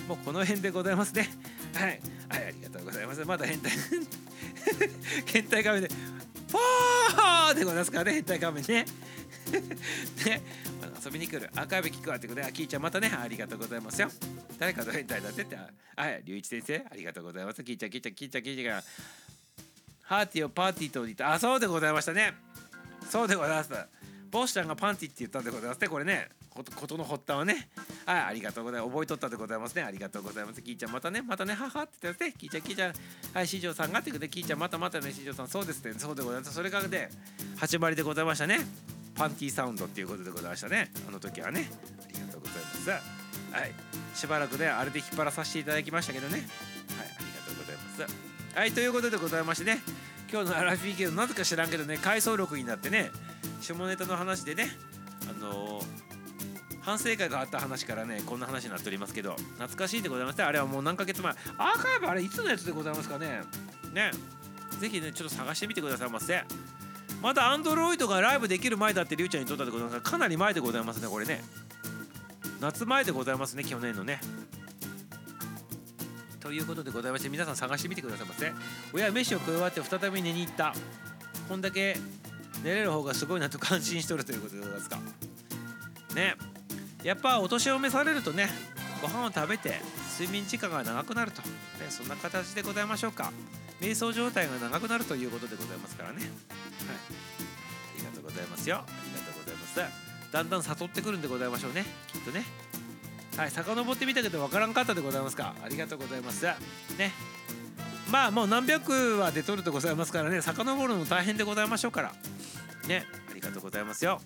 [0.09, 1.29] もうこの辺でございますね。
[1.75, 2.01] はい。
[2.29, 3.25] はい、ありがとうございます。
[3.25, 3.73] まだ変態。
[5.27, 5.89] 変態仮面で。
[5.89, 8.85] フォーでございますからね、変態仮面ね。
[10.25, 10.43] ね、
[11.05, 14.09] 遊びに来るアーカイブ聞くわってことで、あ、キーちゃんまたね、ありがとうございますよ。
[14.59, 17.63] 誰かと変態だってってあ、はい、龍一先生、ありがとうございます。
[17.63, 18.83] キーちゃん、キーちゃん、キーちゃん、キーちゃん、
[20.05, 22.35] ハーティーをパーティーと言った、あ、そうでございましたね。
[23.11, 23.71] そうでございます。
[24.31, 26.29] ボスちゃんがパンティって言ったんでございますね、これね。
[26.51, 27.69] ことの発端はね。
[28.07, 28.91] はい、ありがとうございます。
[28.93, 29.83] 覚えとったでございますね。
[29.83, 30.63] ありがとうございます。
[30.63, 32.95] キーちゃんまたね、またね、ははって言ってね、キーちゃん、キーちゃん、
[33.33, 36.55] はい、四条さんがって言って、キーちゃんまたまたね、四条さん、そうですね、そうでございます。
[36.55, 37.09] それからで、
[37.57, 38.61] 始まりでございましたね。
[39.15, 41.71] パンティーサウンドっていうことでございましたねあの時はね
[42.05, 43.73] ありがとうございますはい
[44.15, 49.81] しばらくねあれで引っ張らさせていただきましたけどねはいありがとうございますはいということでございましてね
[50.33, 53.11] 今日のアラフィーケのなぜか知らんけどね回想録になってね
[53.61, 54.69] 下ネタの話でね
[55.29, 55.85] あのー、
[56.81, 61.33] 反省会があった話からねこんな話になっておりますけど懐かしいでございましてあれはもう何ヶ月前。
[61.33, 63.43] アーカイブあれいつのやつでございますかね。
[63.93, 64.13] ね。
[64.79, 66.43] ぜひねちょっと探してみてくださいませ。
[67.21, 71.43] またアンドロイドがライブできる前だってりゅうちゃんにとったでございますかなり前でございますねこれね。
[72.61, 74.21] 夏前でございますね去年のね。
[76.45, 78.53] ということでございまして皆さん探してみてくださいませ。
[78.93, 80.75] 親は飯を食い終わって再び寝に行った。
[81.49, 81.97] こんだけ
[82.63, 84.99] 寝れる方がすごいなと感心しとるということでございますか。
[86.15, 86.37] ね。
[87.03, 88.49] やっぱお年を召されるとね
[89.01, 89.81] ご飯を食べて
[90.19, 91.49] 睡眠時間が長くなると、ね、
[91.89, 93.33] そんな形でございましょうか。
[93.81, 96.17] 瞑想状態が長くなるということでございますからね。
[96.17, 96.31] はい、あ
[97.99, 98.77] りがとうございますよ。
[98.77, 100.31] ありがとうございます。
[100.31, 102.64] だんだん悟ってくるんでございましょうねきっとね。
[103.37, 105.55] はい遡ってみたけどわからんかったでございますか？
[105.65, 106.45] ありがとうございます。
[106.45, 107.13] ね。
[108.11, 110.41] まあもう何百話で撮るとございますからね。
[110.41, 112.13] 遡るの大変でございましょうから。
[112.87, 113.07] ね。
[113.31, 114.21] ありがとうございますよ。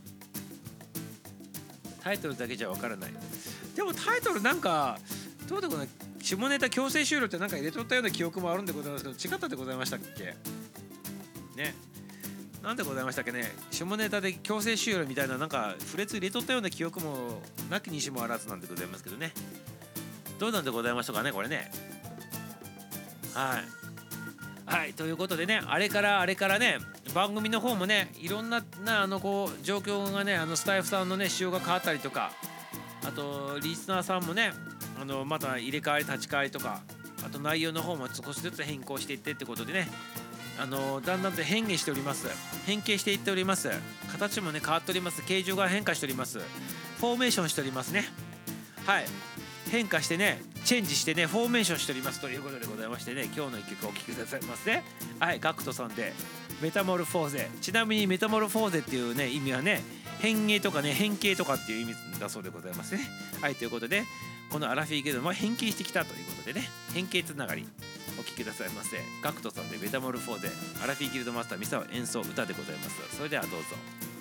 [2.02, 3.14] タイトルだけじゃわからない。
[3.74, 4.98] でもタイトルなんか
[5.48, 5.88] どうでござい
[6.20, 10.36] 下ネタ強制終了ってなんか入れとったような記憶もあるんでございますけど違ったでございましたっけ？
[11.56, 11.74] ね。
[12.62, 13.54] なんでございましたっけね？
[13.70, 17.40] 下ネタで強制終了みたいななんかフレーズ入れとったような記憶も
[17.70, 19.32] なきにしもあらずなんでございますけどね。
[20.38, 21.70] どうなんでございましたかねこれね。
[23.34, 23.64] はい。
[24.70, 26.78] はいということでねあれからあれからね
[27.14, 32.32] 番組の方もねいろんななあのこう状況がねあのスタイフさんのね仕様が変わったりとか
[33.06, 34.52] あとリスナーさんもね
[35.00, 36.82] あのまた入れ替わり立ち替わりとか
[37.24, 39.88] あと内容の方も少しずつ変更していってってことでね
[40.60, 42.28] あのだんだんと変化しております。
[42.66, 43.70] 変形していっております。
[44.10, 45.22] 形もね変わっております。
[45.24, 46.38] 形状が変化しております。
[46.38, 48.04] フォーメーションしておりますね。
[48.84, 49.06] はい。
[49.70, 52.20] 変化してねチェンジしてねフォーメーションしております。
[52.20, 54.82] ということでございましてね今日の一曲お聴きくださいますね。
[55.20, 56.12] はいガクトさんで
[56.60, 57.50] メタモルフォーゼ。
[57.60, 59.82] ちなみにメタモルフォーゼっていうね意味はね
[60.20, 63.00] 変形とかね変形とかっていう意味だそうでございますね。
[63.40, 64.04] はいということで
[64.50, 67.66] このアラフィーゲドも変形してきたということでね変形つながり
[68.18, 68.96] お聴きくださいませ。
[69.22, 70.48] GACKT さんでメタモルフォーゼ
[70.82, 73.16] アラフィーギルドマスターミサオ演奏歌でございます。
[73.16, 74.17] それではどうぞ。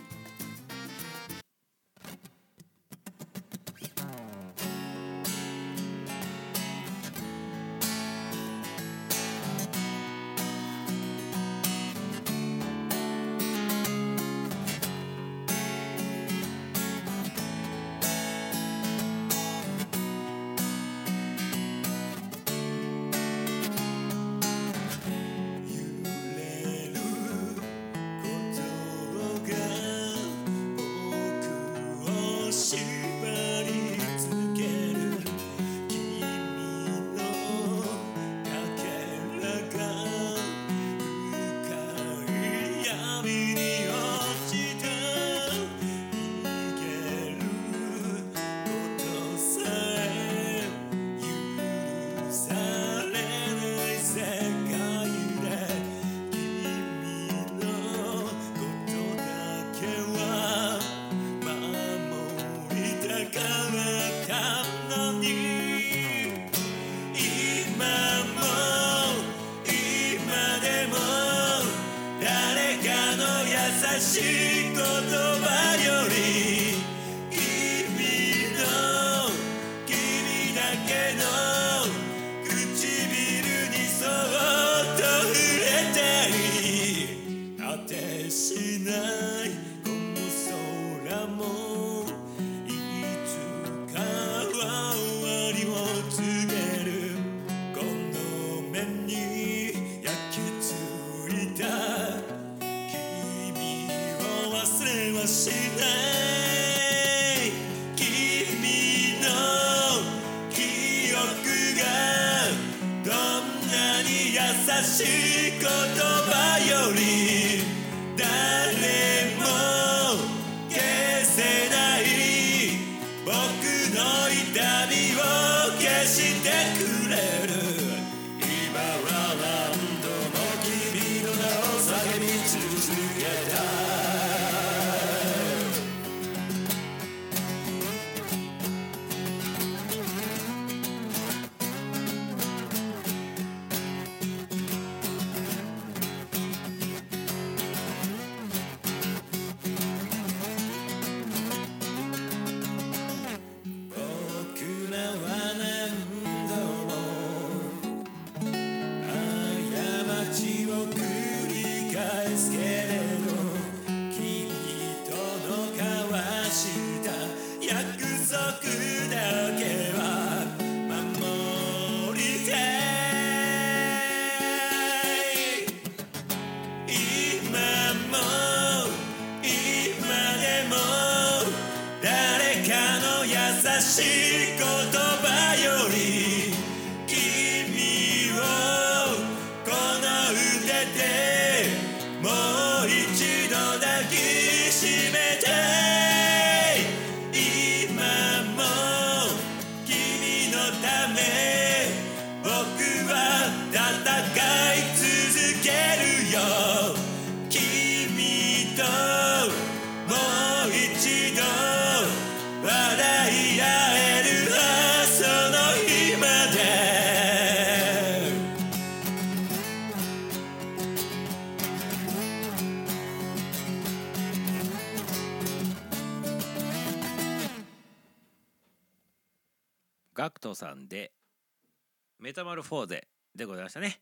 [232.58, 234.02] ルフォーゼでございましたね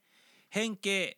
[0.49, 1.17] 変形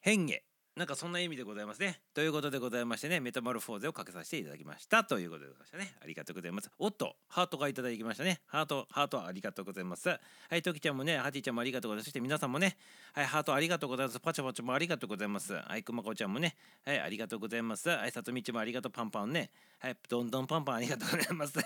[0.00, 0.46] 変化
[0.76, 2.02] なんかそんな意味でございますね。
[2.12, 5.94] ということでございましてね、メタモルフォーゼをかけさせていただきましたということでございましたね。
[6.02, 6.70] ありがとうございます。
[6.78, 8.40] おっと、ハートがいただきましたね。
[8.44, 10.10] ハート、ハートありがとうございます。
[10.10, 10.18] は
[10.50, 12.04] い、トキちゃんもね、ハティちゃんもありがとうございます。
[12.04, 12.76] そして皆さんもね、
[13.14, 14.20] はい、ハートありがとうございます。
[14.20, 15.54] パチャパチャもありがとうございます。
[15.54, 16.54] はい、くまこちゃんもね、
[16.84, 17.88] はい、ありがとうございます。
[17.88, 19.50] はい、さとみちもありがとう、パンパンね。
[19.78, 21.58] はい、どんどんパンパンありがとうございます。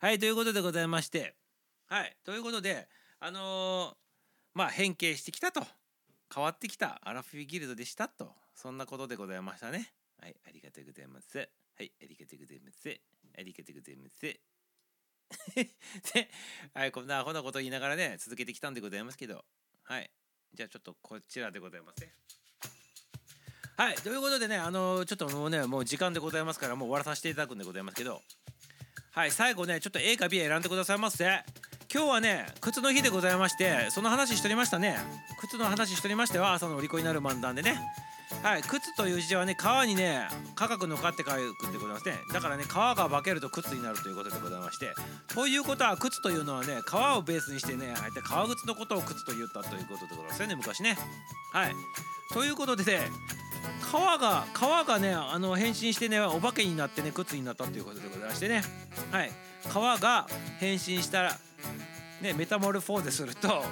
[0.00, 1.36] はい、ということでございまして、
[1.86, 2.88] はい、ということで、
[3.20, 3.96] あの、
[4.54, 5.62] まあ変形してきたと。
[6.32, 7.00] 変わってきた。
[7.02, 8.32] アラフィギルドでしたと。
[8.54, 9.92] そんなことでございましたね。
[10.20, 11.38] はいありがとうございます。
[11.38, 12.88] はいありがとうございます。
[12.88, 14.22] ありがとうございます。
[16.12, 16.30] で、
[16.74, 19.44] はい、こんなアホなこと言いながらね続けてきたんでございますけど。
[19.84, 20.10] はい
[20.54, 22.12] じゃあちょっとこちらでございますね。
[23.76, 28.22] はいということでねあのちょっともうねもう時間でございますからもう終わらさせていただくんでございますけど。
[29.12, 31.44] はい最後ねちょっと A か B 選んでくださいませ。
[31.92, 34.98] 今日はね靴の日でございましてその話しておりましたね。
[35.40, 37.80] 靴の話しておりましては朝のお利口になる漫談でね。
[38.42, 42.16] はい靴という字はね川にね価格のかって書くんでございますね。
[42.30, 44.94] だからね川が化けると靴になるということでございまして。
[45.34, 50.98] ということは靴というのはね川をベースにしてねあえて革靴のことを靴と言ったということでございますよね昔ね。
[51.54, 51.74] はい。
[52.34, 53.00] ということでね
[53.90, 58.62] 川が川がねあの変身してねお化けになってね靴になったということでございましてね。
[59.10, 59.30] はい。
[59.72, 60.26] 川が
[60.60, 61.36] 変身したら
[62.20, 63.64] ねメタモルフォーゼすると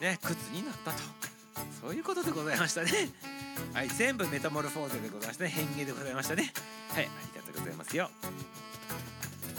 [0.00, 0.98] ね靴になったと。
[1.80, 2.90] そういうことでございましたね。
[3.72, 5.50] はい全部メタモルフォーゼでございましたね。
[5.50, 6.52] 変形でございましたね。
[6.94, 8.10] はいありがとうございますよ。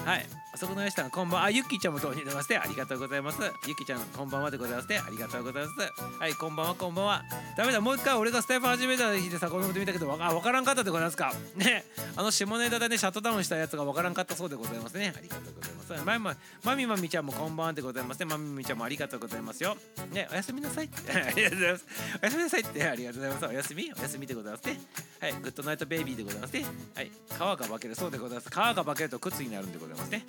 [0.06, 0.26] はい。
[0.60, 1.46] 遅くなりましたこんばんは。
[1.46, 3.40] あゆきちゃんも投入出ましてありがとうございます。
[3.66, 5.80] ゆきちゃんこんばんはでございましてありがとうございます。
[6.20, 7.24] はいこんばんはこんばんは。
[7.56, 11.32] ダメだもう一回俺がスタイフ始めた日でさこのこと見たけどわわからんかったでございますか？
[11.56, 11.86] ね。
[12.18, 15.14] あの下ネタでねシャットダウンしたやつがわからんかったそうでございますね。
[15.16, 16.06] ありがとうございます。
[16.06, 16.36] まま
[16.66, 18.26] まみまみちゃんもこんばんはでございますね。
[18.26, 19.78] まみみちゃんもありがとうございますよ。
[20.12, 21.86] ねおやすみなさい ありがとうございます。
[22.22, 22.84] おやすみなさいって。
[22.84, 23.46] ありがとうございます。
[23.46, 23.94] おやすみ。
[23.98, 24.82] おやすみでございますね。
[25.22, 26.66] はいグッドナイトベイビーでございますね。
[26.96, 28.50] はい皮が化けるそうでございます。
[28.50, 30.26] 皮が化けると靴になるんでございますね。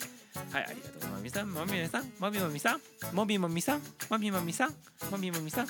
[0.53, 2.81] はいありがとうまみさんまみさんまみまみさん
[3.15, 4.75] もみもみさんまみまみさん
[5.11, 5.67] まみまみさん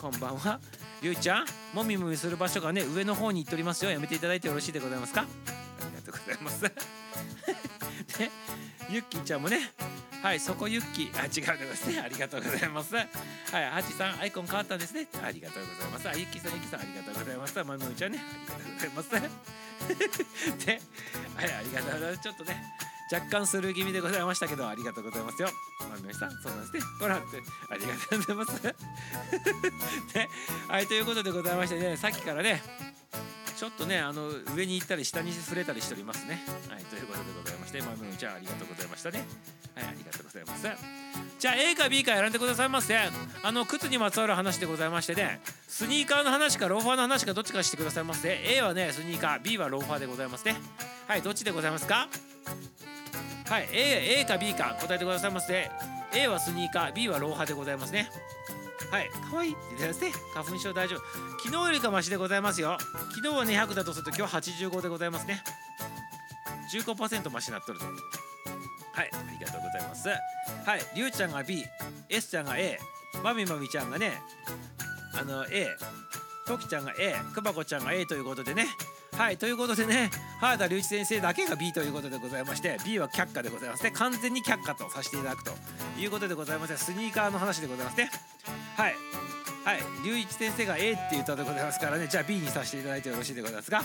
[0.00, 0.60] こんばんは。
[1.02, 3.90] りゅうちゃんもみもみする場所がね上の方に行っておりますよ。
[3.90, 5.22] やめていただいてよろしいでございますか？
[5.22, 5.24] あ
[5.90, 6.62] りがとうございます。
[8.20, 8.30] ね
[8.88, 9.72] ゆっきーちゃんもね。
[10.22, 11.20] はいそこゆっきー。
[11.20, 12.00] あ違うでございますね。
[12.00, 12.94] ありがとうございます。
[12.94, 13.06] はい
[13.70, 15.08] はちさんアイコン変わったんですね。
[15.22, 16.08] ありがとうございます。
[16.08, 17.64] あゆっきーさんゆっきーさんありがとうございます。
[17.64, 18.20] まみもみちゃんね。
[18.20, 18.22] あ
[18.58, 20.66] りがとうございます。
[20.66, 20.80] で
[21.36, 22.22] はいありがとうございます。
[22.22, 22.62] ちょっとね
[23.12, 25.48] 若干スルー気味でございましたけどありがとうございますよ。
[25.88, 26.80] まみさんそうなんですね。
[27.00, 28.62] ほらってありがとうございます。
[30.16, 30.28] ね、
[30.68, 32.62] はいということでございましてねさっきからね
[33.56, 36.44] ちょっとねあの上に行ったり下に触れたりしておりますね。
[36.68, 39.24] はいということでございましてまみちゃんありがとうございましたね。
[39.76, 40.68] はいありがとうございます。
[41.38, 42.98] じゃあ A か B か選んでくださいませ。
[43.42, 48.40] あの靴にまつわる話でございましてねスニーカーの話かローファーの話かどっちかしてくださいませ。
[48.44, 50.56] A はねスニーカー B はローファーでございますね。
[51.06, 52.08] はいどっちでございますか？
[53.48, 55.70] はい A, A か B か答えてくださいませ
[56.12, 58.10] A はスニーカー B はローハでございますね。
[58.90, 60.12] はい可愛いって言ってますね。
[60.34, 61.00] 花粉症大丈夫。
[61.42, 62.78] 昨日よりかマシでございますよ。
[63.14, 65.42] 昨日は200だとすると今日85でございますね。
[66.72, 67.94] 15%マシになっとるとはい
[69.12, 70.08] ありがとうございます。
[70.08, 70.14] は
[70.76, 71.64] いりゅうちゃんが B
[72.08, 72.78] S ちゃんが A
[73.22, 74.12] まみまみちゃんがね
[75.18, 75.68] あの A
[76.46, 78.66] ときちゃんが A くまこちゃんが A ということでね。
[79.16, 80.10] はいということでね
[80.40, 83.90] 原田隆一先生だけが B ということでございまして B は却下でございますね。
[83.92, 85.52] 完全に却下とさせていただくと
[85.98, 88.10] いうことでございましてスニーカーの話でございますね。
[88.76, 88.94] はい。
[89.64, 89.78] はい。
[90.04, 92.06] 隆一先生が A って言ったでございますからね。
[92.08, 93.82] じゃあ B にさせていただいてよろしいでございますか。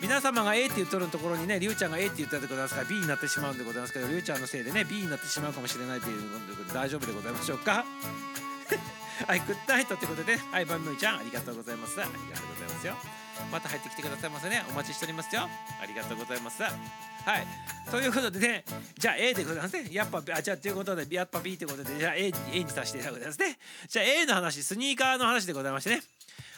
[0.00, 7.84] 皆様が A って言っとるところにねりゅうちゃんが A って言ったでございますから B になってしまうんでございますけどりゅうちゃんのせいでね B になってしまうかもしれないということで大丈夫でございましょうか？
[9.28, 12.00] はいグッドナイトってことではいバンムーちゃんありがとうございます。
[12.00, 13.21] ありがとうございますよ。
[13.50, 15.42] また入ってきてくださいませねお待ちしておりますよ
[15.82, 16.72] ありがとうございますはい
[17.90, 18.64] ということでね
[18.98, 26.02] じゃあ A でございますねやっぱあじゃあということでやっぱ B ということでじゃあ A, A にさせていただくですねじゃあ A の話スニーカーの話でございましてね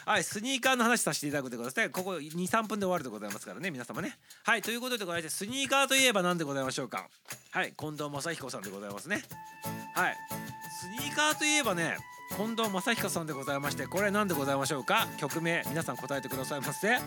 [0.05, 1.89] はい、スニーカーの話させていただくでございますね。
[1.89, 4.15] ここ2、3分で終わるでございますからね、皆様ね。
[4.43, 7.09] はい、ということでございまして、スニーカーといえば何でございましょうか。
[7.49, 9.23] はい、近藤正彦さんでございますね。
[9.95, 10.17] はい、
[10.79, 11.97] スニーカーといえばね、
[12.37, 15.07] 近藤正彦さんでございましてこれ何でございましょうか？
[15.17, 16.97] 曲名皆さん答えてくださいませ。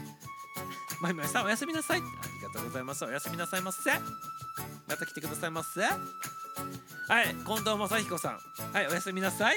[1.00, 2.00] まいまいさんおやすみなさい。
[2.00, 2.08] あり
[2.42, 3.04] がとうございます。
[3.04, 3.90] おやすみなさいませ。
[4.88, 5.80] また来てくださいませ。
[5.80, 5.88] は
[7.22, 8.38] い近藤正彦さん。
[8.72, 9.56] はいおやすみなさい。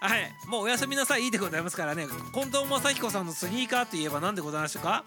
[0.00, 2.06] はいもうおやすみなさいいいでございますからね。
[2.32, 5.04] 近藤正彦さんのスニーカーといえば何でございましょうか？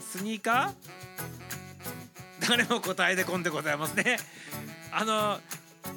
[0.00, 2.48] スニーカー？
[2.48, 4.16] 誰も答えてこんでございますね。
[4.92, 5.38] あの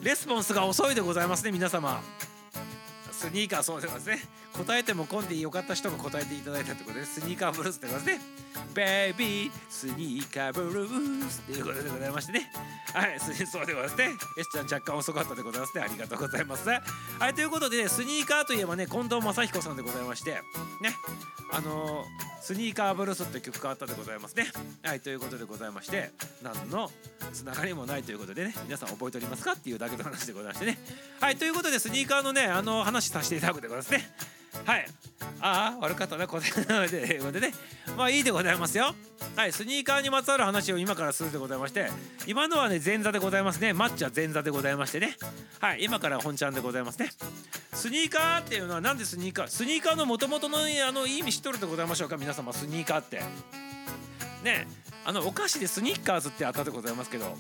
[0.04, 2.02] レスポンスが遅いでございますね皆様。
[3.20, 4.18] スニーカーそうですね。
[4.66, 8.22] 答えても混んでよかった人が答えていただいたってことでスニーカーブルースでございますね。
[8.74, 11.40] ベイビースニーカーブルース。
[11.40, 12.52] っていうことでございましてね。
[12.94, 13.32] はいそ
[13.64, 14.10] うでございますね。
[14.38, 15.84] S ちゃん若干遅かったでございますね。
[15.84, 16.82] ありがとうございますは
[17.30, 20.32] いということで、ね、スニーカーといえばね近藤正彦さんでございまして。
[20.32, 20.42] ね。
[21.52, 24.48] あのー、スニーカーブルースって曲変わったでございますね。
[24.84, 26.12] はいということでございまして。
[26.44, 26.92] 何の
[27.34, 28.54] つながりもないということでね。
[28.66, 29.54] 皆さん覚えておりますか？
[29.54, 30.78] っていうだけの話でございましてね。
[31.22, 34.10] はいということでスニーカーのねあの話させていただくでございますね。
[34.66, 34.86] はい。
[35.42, 36.60] ああ悪かったな答えと
[36.96, 37.54] いうこと でね。
[37.98, 38.94] まあいいでございますよ。
[39.36, 41.90] はいスニーカーにまつわる話を今からするでございまして
[42.26, 43.74] 今のはね前座でございますね。
[43.74, 45.16] マッチは前座でございましてね。
[45.60, 47.10] はい今から本ちゃんでございますね。
[47.74, 49.48] スニーカーっていうのはなんでスニーカー？
[49.48, 52.18] スニーカーのもともとのあの意味知っとるでございましょうか？
[52.18, 53.22] 皆様スニーカーって。
[54.44, 54.68] ね
[55.06, 57.38] あのお菓子でスニッカーズってあったでございますけど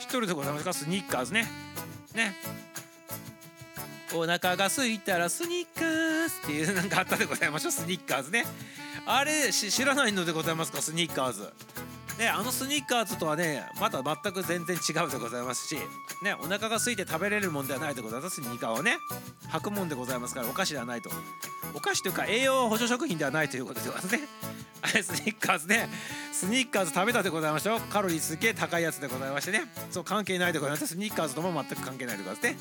[0.00, 0.72] 知っとるでございますか？
[0.72, 1.46] スニッカーズね。
[2.14, 2.34] ね。
[4.14, 7.72] お腹が空いたらスニッカーズっていうなんかあったでございましょう。
[7.72, 8.44] スニッカーズね。
[9.06, 10.80] あれ知らないのでございますか？
[10.82, 11.52] スニッカーズ。
[12.18, 15.76] ねあのスニッカーズとはねまた全く全然違うでございますし
[16.24, 18.36] ねお腹が空いて食べれるもんではないでございます。
[18.36, 18.98] スニーカーはね。
[19.50, 21.10] 履くもんでございますからお菓子ではないと。
[21.74, 24.20] お菓子というか栄養補助食品ではないということでございますね。
[24.80, 25.88] あれスニッカーズね。
[26.32, 27.80] スニッカーズ食べたでございましょう。
[27.80, 29.62] カロリーすげえ高いやつでございましてね。
[29.90, 30.86] そう関係ないでございます。
[30.88, 32.56] スニッカーズとも全く関係ないでございますね。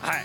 [0.00, 0.24] はい。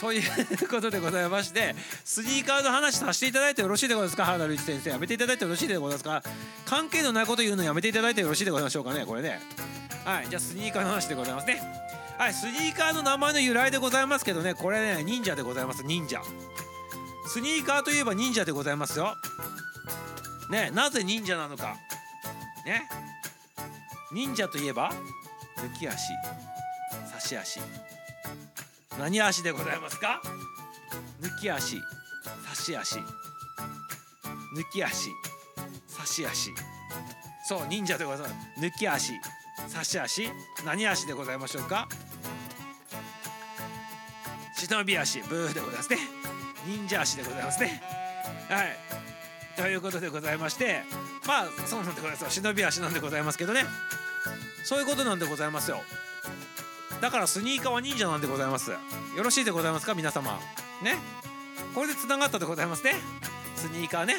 [0.00, 0.22] という
[0.68, 1.74] ことでございまして
[2.04, 4.24] スニーカーの話させていただいてよろしいでございますか？
[4.24, 6.22] 原田隆一先生やめていただいてよろしいでございますか？
[6.64, 9.40] 関係のないこと言うのやめていただいてよろしいでございましょうかねこれね。
[10.04, 11.60] はいじゃあスニーカーの話でございますね。
[12.18, 16.22] はいスニーカーの名前の由来でございますけどねこれね忍者でございます忍者。
[17.26, 19.14] スニーカーといえば忍者でございますよ。
[20.50, 21.76] ねなぜ忍者なのか。
[22.64, 22.88] ね。
[24.12, 24.90] 忍者といえば
[25.58, 26.12] 抜き足
[27.12, 27.60] 差し足。
[29.00, 30.20] 何足でございますか？
[31.22, 31.80] 抜き足
[32.46, 32.96] 差し足。
[32.96, 33.02] 抜
[34.70, 35.08] き足
[35.88, 36.50] 差し足。
[37.48, 38.60] そう忍者でございます。
[38.60, 39.14] 抜き足
[39.68, 40.30] 差し足。
[40.66, 41.88] 何足でございましょうか？
[44.58, 45.98] 忍び足ブーでございますね。
[46.66, 47.82] 忍者足でございますね。
[48.50, 48.76] はい。
[49.56, 50.82] ということでございまして
[51.26, 53.64] まあそうなんでございます忍び足なんでございますけどね。
[54.62, 55.80] そういうことなんでございますよ。
[57.00, 58.70] だからスニーカーは忍者なんでございます。
[58.70, 58.76] よ
[59.22, 60.38] ろしいでございますか皆様。
[60.82, 60.96] ね。
[61.74, 62.94] これでつながったでございますね。
[63.56, 64.16] スニーカーね。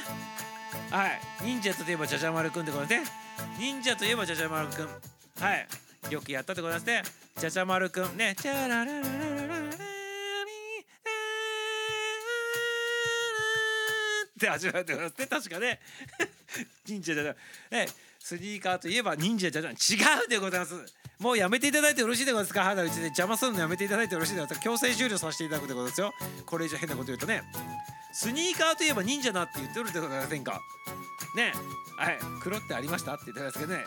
[0.89, 1.19] はい。
[1.43, 3.17] 忍者といえばじゃじゃ丸くんでございますね。
[3.59, 4.85] 忍者といえばじゃじゃ丸くん。
[4.85, 4.91] は
[5.53, 5.67] い。
[6.09, 7.03] よくやったでございますね。
[7.37, 8.35] じゃじゃ丸くんね。
[8.41, 9.61] チャララララララ
[14.31, 15.79] って始まってますね確かね
[16.87, 17.35] 忍者じゃじゃ
[17.71, 17.87] ね
[18.19, 19.73] スニーカーといえば忍者じゃじゃ違
[20.25, 22.63] うでございますもうやめていただいてよろしいでございますか？
[22.63, 26.11] 肌打ちで邪魔するのやめていただいてよろしいでございますか強制終了させていただくでございますよ。
[26.45, 27.43] これ以上変なこと言うとね。
[28.13, 30.59] スニーカーといえば忍者だって言ってるでございませんか。
[31.35, 31.53] ね。
[31.95, 32.19] はい。
[32.41, 33.13] 黒ってありました？
[33.13, 33.85] って言ってますけどね。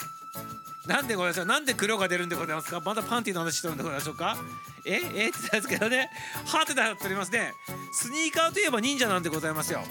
[0.87, 2.81] なんでございますかなんで黒が出るんでございますか？
[2.81, 4.37] まだパンティの話してるんでございましょうか？
[4.87, 4.93] え？
[4.93, 4.99] え？
[4.99, 6.11] って言ったんですけどね。
[6.47, 7.53] はてなっておりますね。
[7.93, 9.83] スニーカーといえば忍者なんでございますよ。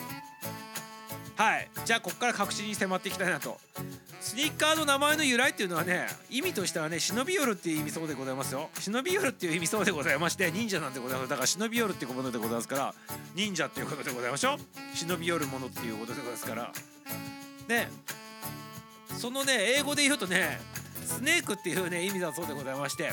[1.35, 1.69] はい。
[1.85, 3.59] じゃあここから確信に迫っていきたいなと。
[4.21, 8.69] スニーカーの名前の由来っていうのはね意味としてはね忍び寄るっていう意味そうでございますよ。
[8.79, 11.29] 忍び寄るっていう意味そうでございまして忍者なんでございます。
[11.29, 12.93] だから忍び寄るっていうことでございますから
[13.35, 14.57] 忍者っていうことでございましょう。
[14.95, 16.71] 忍び寄るものっていうことでございますから。
[17.67, 17.89] ね。
[19.17, 20.59] そのね英語で言うとね
[21.05, 23.11] スネークっていうね意味だそうでございまして。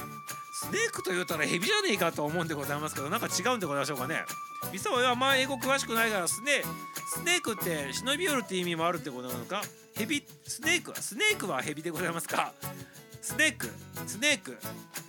[0.61, 4.25] スネークと言うたらヘビじゃねえかと思うんでございますけどなんか違うんでございましょうかね。
[4.71, 6.63] ミサはあ英語詳しくないからスネ
[7.15, 9.63] スネークって忍び寄るって意味もあるってことなのか？
[9.97, 10.99] ヘビスネークは？
[10.99, 12.53] スネークはヘビでございますか？
[13.23, 13.71] スネーク？
[14.07, 14.59] スネーク？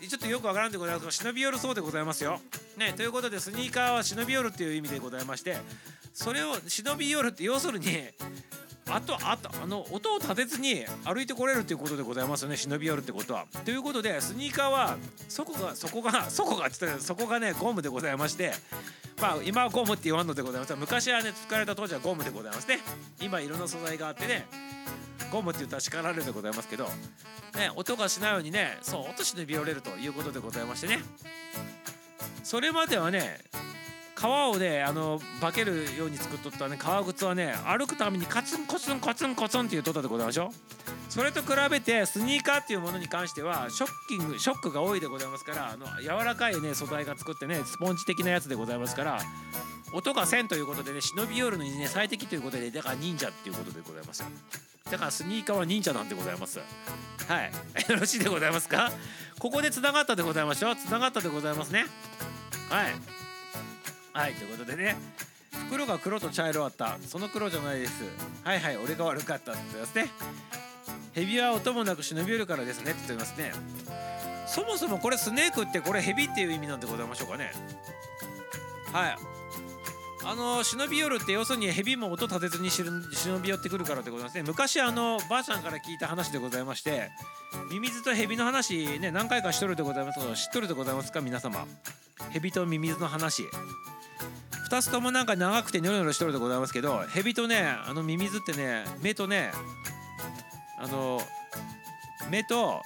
[0.08, 2.39] ちょっとよくわからんでございますが忍び寄るそうでございますよ。
[2.78, 5.58] ねということでスニーカーは忍び寄るっていう意味でございまして
[6.14, 7.86] それを忍び寄るって要するに
[8.89, 12.57] あとあとあの音を立てずに歩いてこれるっていうことでございますよね。
[12.57, 13.45] 忍び寄るってことは。
[13.63, 14.97] ということでスニーカーは
[15.29, 18.53] そこがそこがそこがって言ったらそこがねゴムでございまして
[19.21, 20.75] まあ今はゴムって言わんのでございます。
[20.75, 22.79] 昔はね使われた当時はゴムでございますね。
[23.21, 24.45] 今いろんな素材があってね
[25.32, 30.99] ゴムって言ったら叱られるでございますけど、ね、音がしないようにねそう音忍び寄れるということでございましてね。
[32.43, 33.39] それまではね
[34.22, 40.51] 革をねあの化けるように作っとったね革靴はね歩くためにカツンコツンコツンコツンって言っとったでございましょ？
[41.09, 49.19] それと比べてスニーカーっていうものに関してはショッキングショックが多いでございますからあの柔らかいね素材が作ってねスポンジ的なやつでございますから
[49.93, 54.23] 音がせんということでね忍び寄るのにね最適ということでだから忍者っていうことでございます
[54.89, 56.60] だからスニーカーは忍者なんでございます。
[56.60, 56.64] は
[57.43, 57.52] い。
[57.89, 58.91] よろしいでございますか？
[59.39, 60.72] ここでつながったでございましょ？
[60.72, 61.85] うつながったでございますね。
[62.69, 63.20] はい。
[64.13, 64.95] はいということでね。
[65.67, 66.97] 袋が黒と茶色あった。
[67.07, 68.03] その黒じゃないです。
[68.43, 70.09] はいはい俺が悪かったって言ってますね。
[71.13, 72.91] ヘビは音もなく忍び寄るからですね。
[72.91, 73.51] って言ってますね。
[74.47, 77.51] そもそもこれスネークってこれヘビっていう意味なんでございましょうかね。
[78.91, 79.40] はい。
[80.23, 84.43] あの忍び寄るって要するにヘビも音立てずに忍び寄ってくるからでございますね。
[84.43, 87.10] 昔あのばあちゃんから聞いた話でございまして
[87.72, 91.65] ミミズとヘビの話ね何回かしとるでございますけど知っとるでございますか皆様。
[92.30, 93.43] ヘビとミミズの話。
[94.69, 99.52] 2つともなんか長くてニョロニョロしとるでございますけどヘビとねあのミミズってね目とね
[100.77, 101.19] あの
[102.30, 102.81] 目と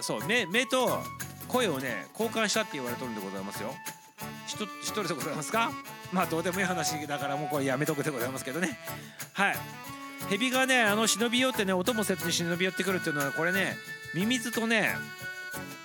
[0.00, 1.00] そう目目と
[1.48, 3.74] 声をね交換したって言われとるんでございますよ。
[4.46, 4.54] 知
[4.90, 5.72] っとるでございますか？
[6.12, 8.78] まあどうでもいい話だからもうこれやめとくでございますけどね。
[9.32, 9.56] はい。
[10.28, 13.76] ヘビがねあの忍び寄ってね音もせずに忍び寄ってくるっていうのはこれね
[14.14, 14.94] ミミズとね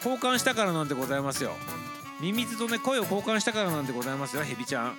[0.05, 1.51] 交換したからなんでございますよ。
[2.21, 4.97] ミミズとね声を交換したからなんでございますよヘビちゃん。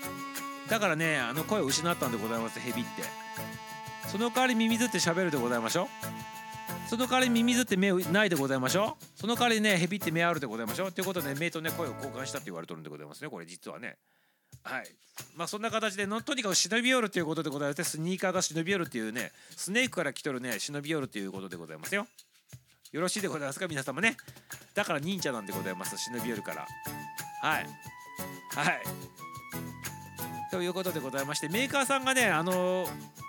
[0.69, 3.03] だからねあの声を失ったんでございますヘビって。
[4.09, 5.87] その代わりミミズって喋るでございましょう。
[6.89, 9.05] その代わりミミズって目ないでございましょう。
[9.21, 10.93] その代わりねヘビって目あるでございましょう。
[10.93, 13.97] ということで目とね声を交換したって言われとるんでございますねこれ実はね。
[14.63, 14.85] はい。
[15.37, 22.07] まあそんな形でのとにかく忍び寄るということでございましてスニーカーが忍び寄るっていうねスネークから来とるね忍び寄るということでございますよ。
[22.93, 24.17] よろしいでございますか皆様ね。
[24.75, 26.67] だから忍者なんでございます忍び寄るから。
[27.43, 27.67] はい。
[28.55, 28.83] はい。
[30.51, 32.87] ということでございましてメーカーさんがねあの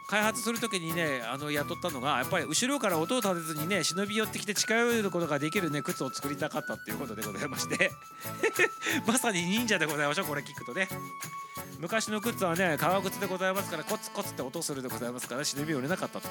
[0.10, 7.92] 開発する時にねあの雇ったのがやっぱり後ろから音を立てずにね忍び寄ってきて近寄ることができるね靴を作りたかったっていうことでございまして。
[9.06, 10.88] まさに忍者でございましょうこれ聞くとね。
[11.80, 16.28] 昔の靴はね革靴でございますからコツコツって音するでございますから忍び寄れなかったと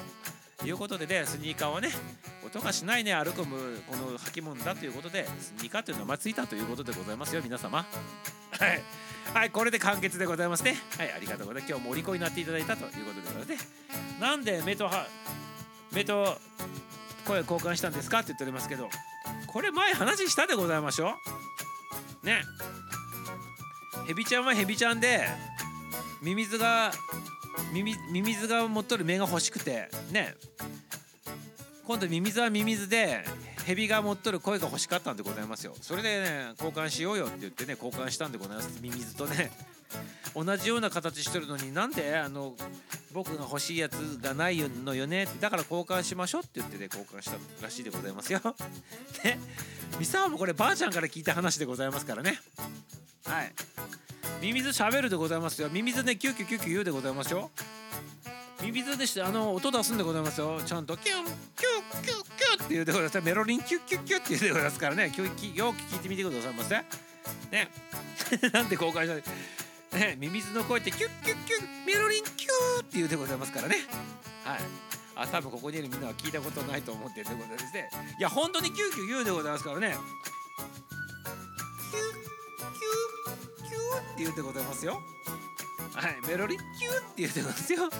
[0.65, 1.89] いうことでねスニーカーはね
[2.45, 7.79] 音がしないね歩くこの履物だということでスニーカーという名前ついたということでございますよ皆様。
[7.79, 7.85] は
[8.67, 8.81] い。
[9.33, 10.75] はいこれで完結でございますね。
[10.97, 11.71] はいありがとうございます。
[11.71, 13.57] 今日もお利口になっていただいたということでございますね。
[14.19, 15.07] なんで目とは
[15.91, 16.37] 目と
[17.25, 18.89] 声交換したんですかって言っておりますけど
[19.47, 21.13] これ前話したでございましょ
[22.23, 22.25] う。
[22.25, 22.41] ね。
[24.07, 25.27] ヘビちゃんはヘビちゃんで
[26.23, 26.91] ミミズが
[27.71, 30.35] ミミミミズが持っとる目が欲しくてね。
[31.85, 33.23] 今度ミミズはミミズで
[33.65, 35.75] ヘビが持っとる声が欲しかったんでございますよ。
[35.81, 38.79] それでね交換しようよって言ってね交換したんでございます。
[38.81, 39.51] ミミズとね。
[40.35, 42.53] 同じような形してるのになんであの
[43.11, 45.27] 僕が欲しいやつがないのよね。
[45.39, 48.39] だから交換しましょうって言ってね交換したらしいでございますよ。
[49.23, 49.39] ね。
[49.99, 52.39] ミサワもこればあちゃんから聞いた話でございますからね。
[53.25, 53.53] はい。
[54.41, 55.69] ミミズ喋るでございますよ。
[55.69, 57.51] ミミズねキュッキュキュキュ言うでございますよ。
[58.61, 60.61] ミミズでしてあの音出すんでございますよ。
[60.65, 63.21] ちゃんとキュンキュッキュッキュッって言うでございます。
[63.21, 65.11] メロリンキュッキュッキュッって言うでございますからね。
[65.15, 66.75] きょよく聞いてみてくださいませ。
[67.51, 67.69] ね。
[68.53, 69.21] なんで公開し
[69.91, 73.77] たねミミズの声ってキュッキュッキュッメロリンキューって言うでございますからね。
[74.43, 74.59] はい。
[75.15, 79.97] あ多分ここにいるみんなは聞いたことないと思ってるでございましていや本当にキュッキュ言うでございますからね。
[81.91, 82.13] キュッ
[82.67, 85.01] キュッキューって言うでございますよ。
[85.99, 87.83] はいメロリンキューって言うでございますよ。
[87.83, 87.91] はい。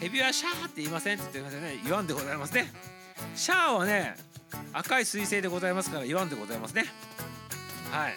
[0.00, 1.80] ヘビはシャーって言いませんって言ってますよね。
[1.84, 2.72] 言わんでございますね。
[3.36, 4.16] シャーはね
[4.72, 6.86] 赤い彗星でございますから言わんでございますね。
[7.90, 8.14] はい。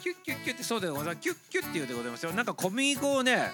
[0.00, 1.18] キュッキュッキュッってそうでございます。
[1.18, 2.32] キュッキュッって言うでございますよ。
[2.32, 3.50] なんか小麦粉をね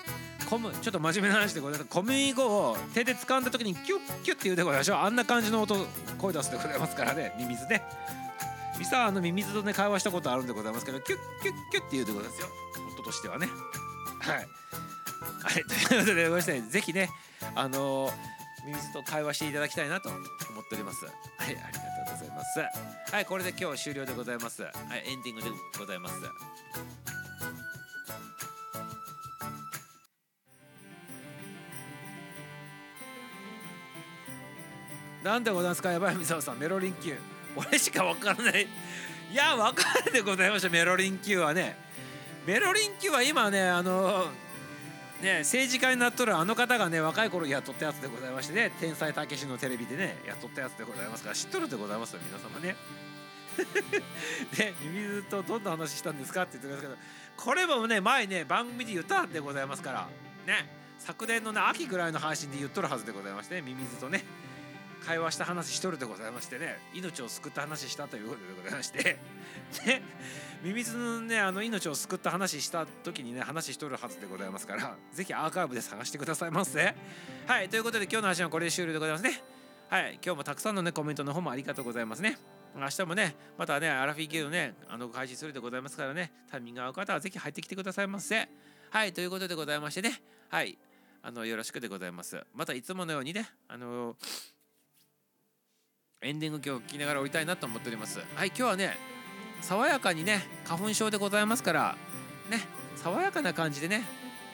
[0.49, 1.91] コムちょっと真面目な話でございます。
[1.91, 5.75] 小麦粉を手で掴んだ時にキュッキュッって言うでございましょうあんな感じの音
[6.19, 7.35] 声出すでございますからね。
[7.39, 7.83] ミミズね。
[8.79, 12.49] ミサあのミミズとね会話したことあるんでございますけどキュッキュッキュッって言うでございますよ。
[13.09, 13.49] としてはね。
[14.21, 14.37] はい。
[14.37, 17.09] はいということでございましてぜひね
[17.55, 18.11] あの、
[18.67, 20.23] ミミズと会話していただきたいなと思っ
[20.69, 21.07] ております。
[21.07, 21.15] はい
[21.45, 22.61] ありがとうございます。
[23.15, 24.63] はいこれで今日終了でございます。
[24.63, 24.73] はい
[25.07, 25.49] エンディングで
[25.79, 26.15] ございます。
[35.25, 35.91] なんでございますか？
[35.91, 36.59] やばいみささん。
[36.59, 37.17] メロリン Q
[37.57, 38.67] 俺しかわからない。
[39.33, 40.69] いやわかるでございました。
[40.69, 41.88] メロリン Q はね。
[42.49, 44.25] メロリン Q は今ねあの
[45.21, 52.75] ね政治家になっとるあの方がね若い頃雇ったやつでございましてね天才たけしのテレビでね雇っとったやつでございますから知っとるでございますよ皆様ね。
[54.57, 56.97] で ミミズとどんな話したんですかって言ってますけど
[57.37, 60.09] これもね前ね番組で言ったんでございますから
[60.47, 64.25] ね昨年のね秋ぐらいの配信で言っとるはずでございましてミミズとね
[65.05, 69.19] 会話した話しとるでございましてね命を救った話したということでございまして
[69.85, 70.03] で
[70.63, 76.95] ミミズのねあの命を救った話した時にね話しとるはずでございますから是非アーカイブで探してくださいませ。
[77.47, 79.43] はいということで今日の配信はこれで終了でございますね。
[79.89, 82.39] はい今日もたくさんのねコメントの方もありがとうございますね。
[82.77, 88.49] 明日もねまたねアラフィーゲーのねあの開始するでございますからねタイミングが合う方は是非入ってきてくださいませ。
[88.91, 90.21] はいということでございましてね。
[90.49, 90.77] はい
[91.23, 92.45] あのよろしくでございます。
[92.53, 94.17] またいつものようにねあの
[96.21, 98.19] エンディング曲聴きながら降りたいなと思っております。
[98.35, 99.18] はい今日はね
[99.61, 101.97] 爽やかにね花粉症でございますから
[102.51, 102.61] ね
[102.97, 104.05] 爽やかな感じでね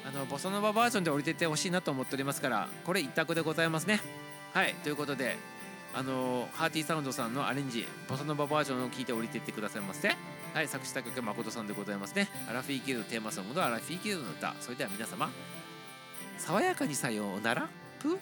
[0.07, 4.01] あのボサノババージョンで降りてってほしいなと思っておりますからこれ一択でございますね。
[4.53, 5.37] はいということで
[5.95, 10.09] あのハーティーサウンドさんのアレンジボサノババージョンを聞いて降りてってくださいませ。
[10.53, 12.29] はい作詞作曲誠さんでございますね。
[12.49, 14.55] アラフィーキルドテーマソングのアラフィーキルドの歌。
[14.61, 15.31] それでは皆様
[16.39, 17.69] 爽やかにさようなら。
[18.01, 18.19] プん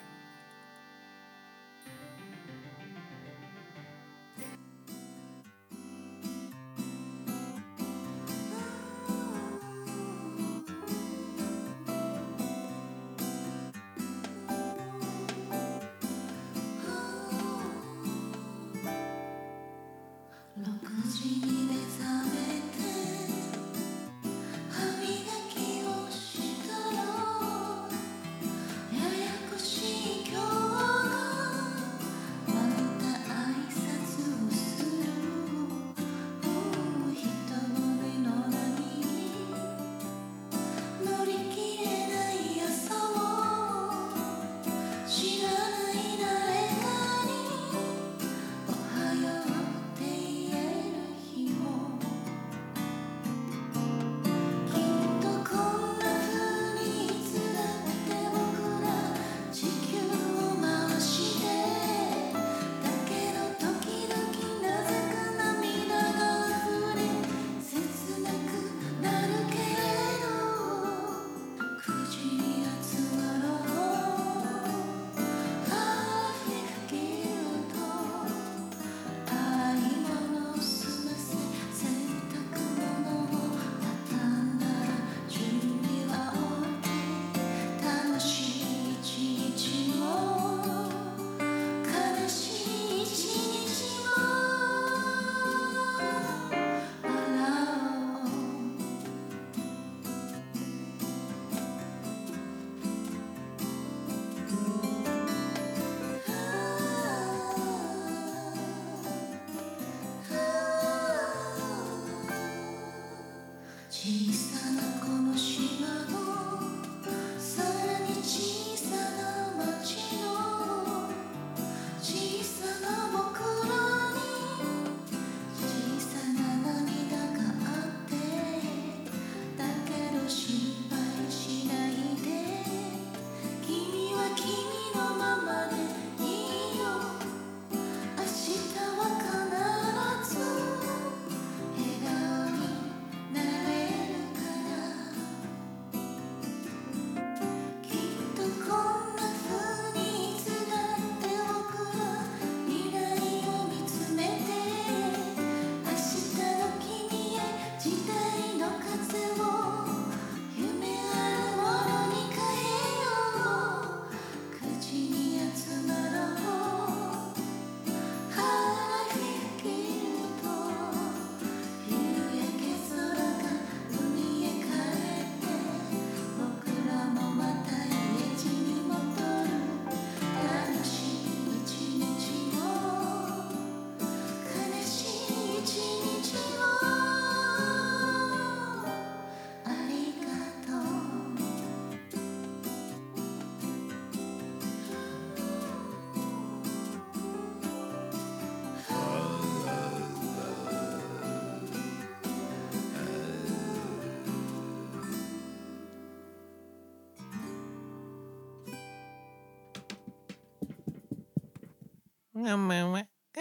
[212.42, 213.40] ばんはこ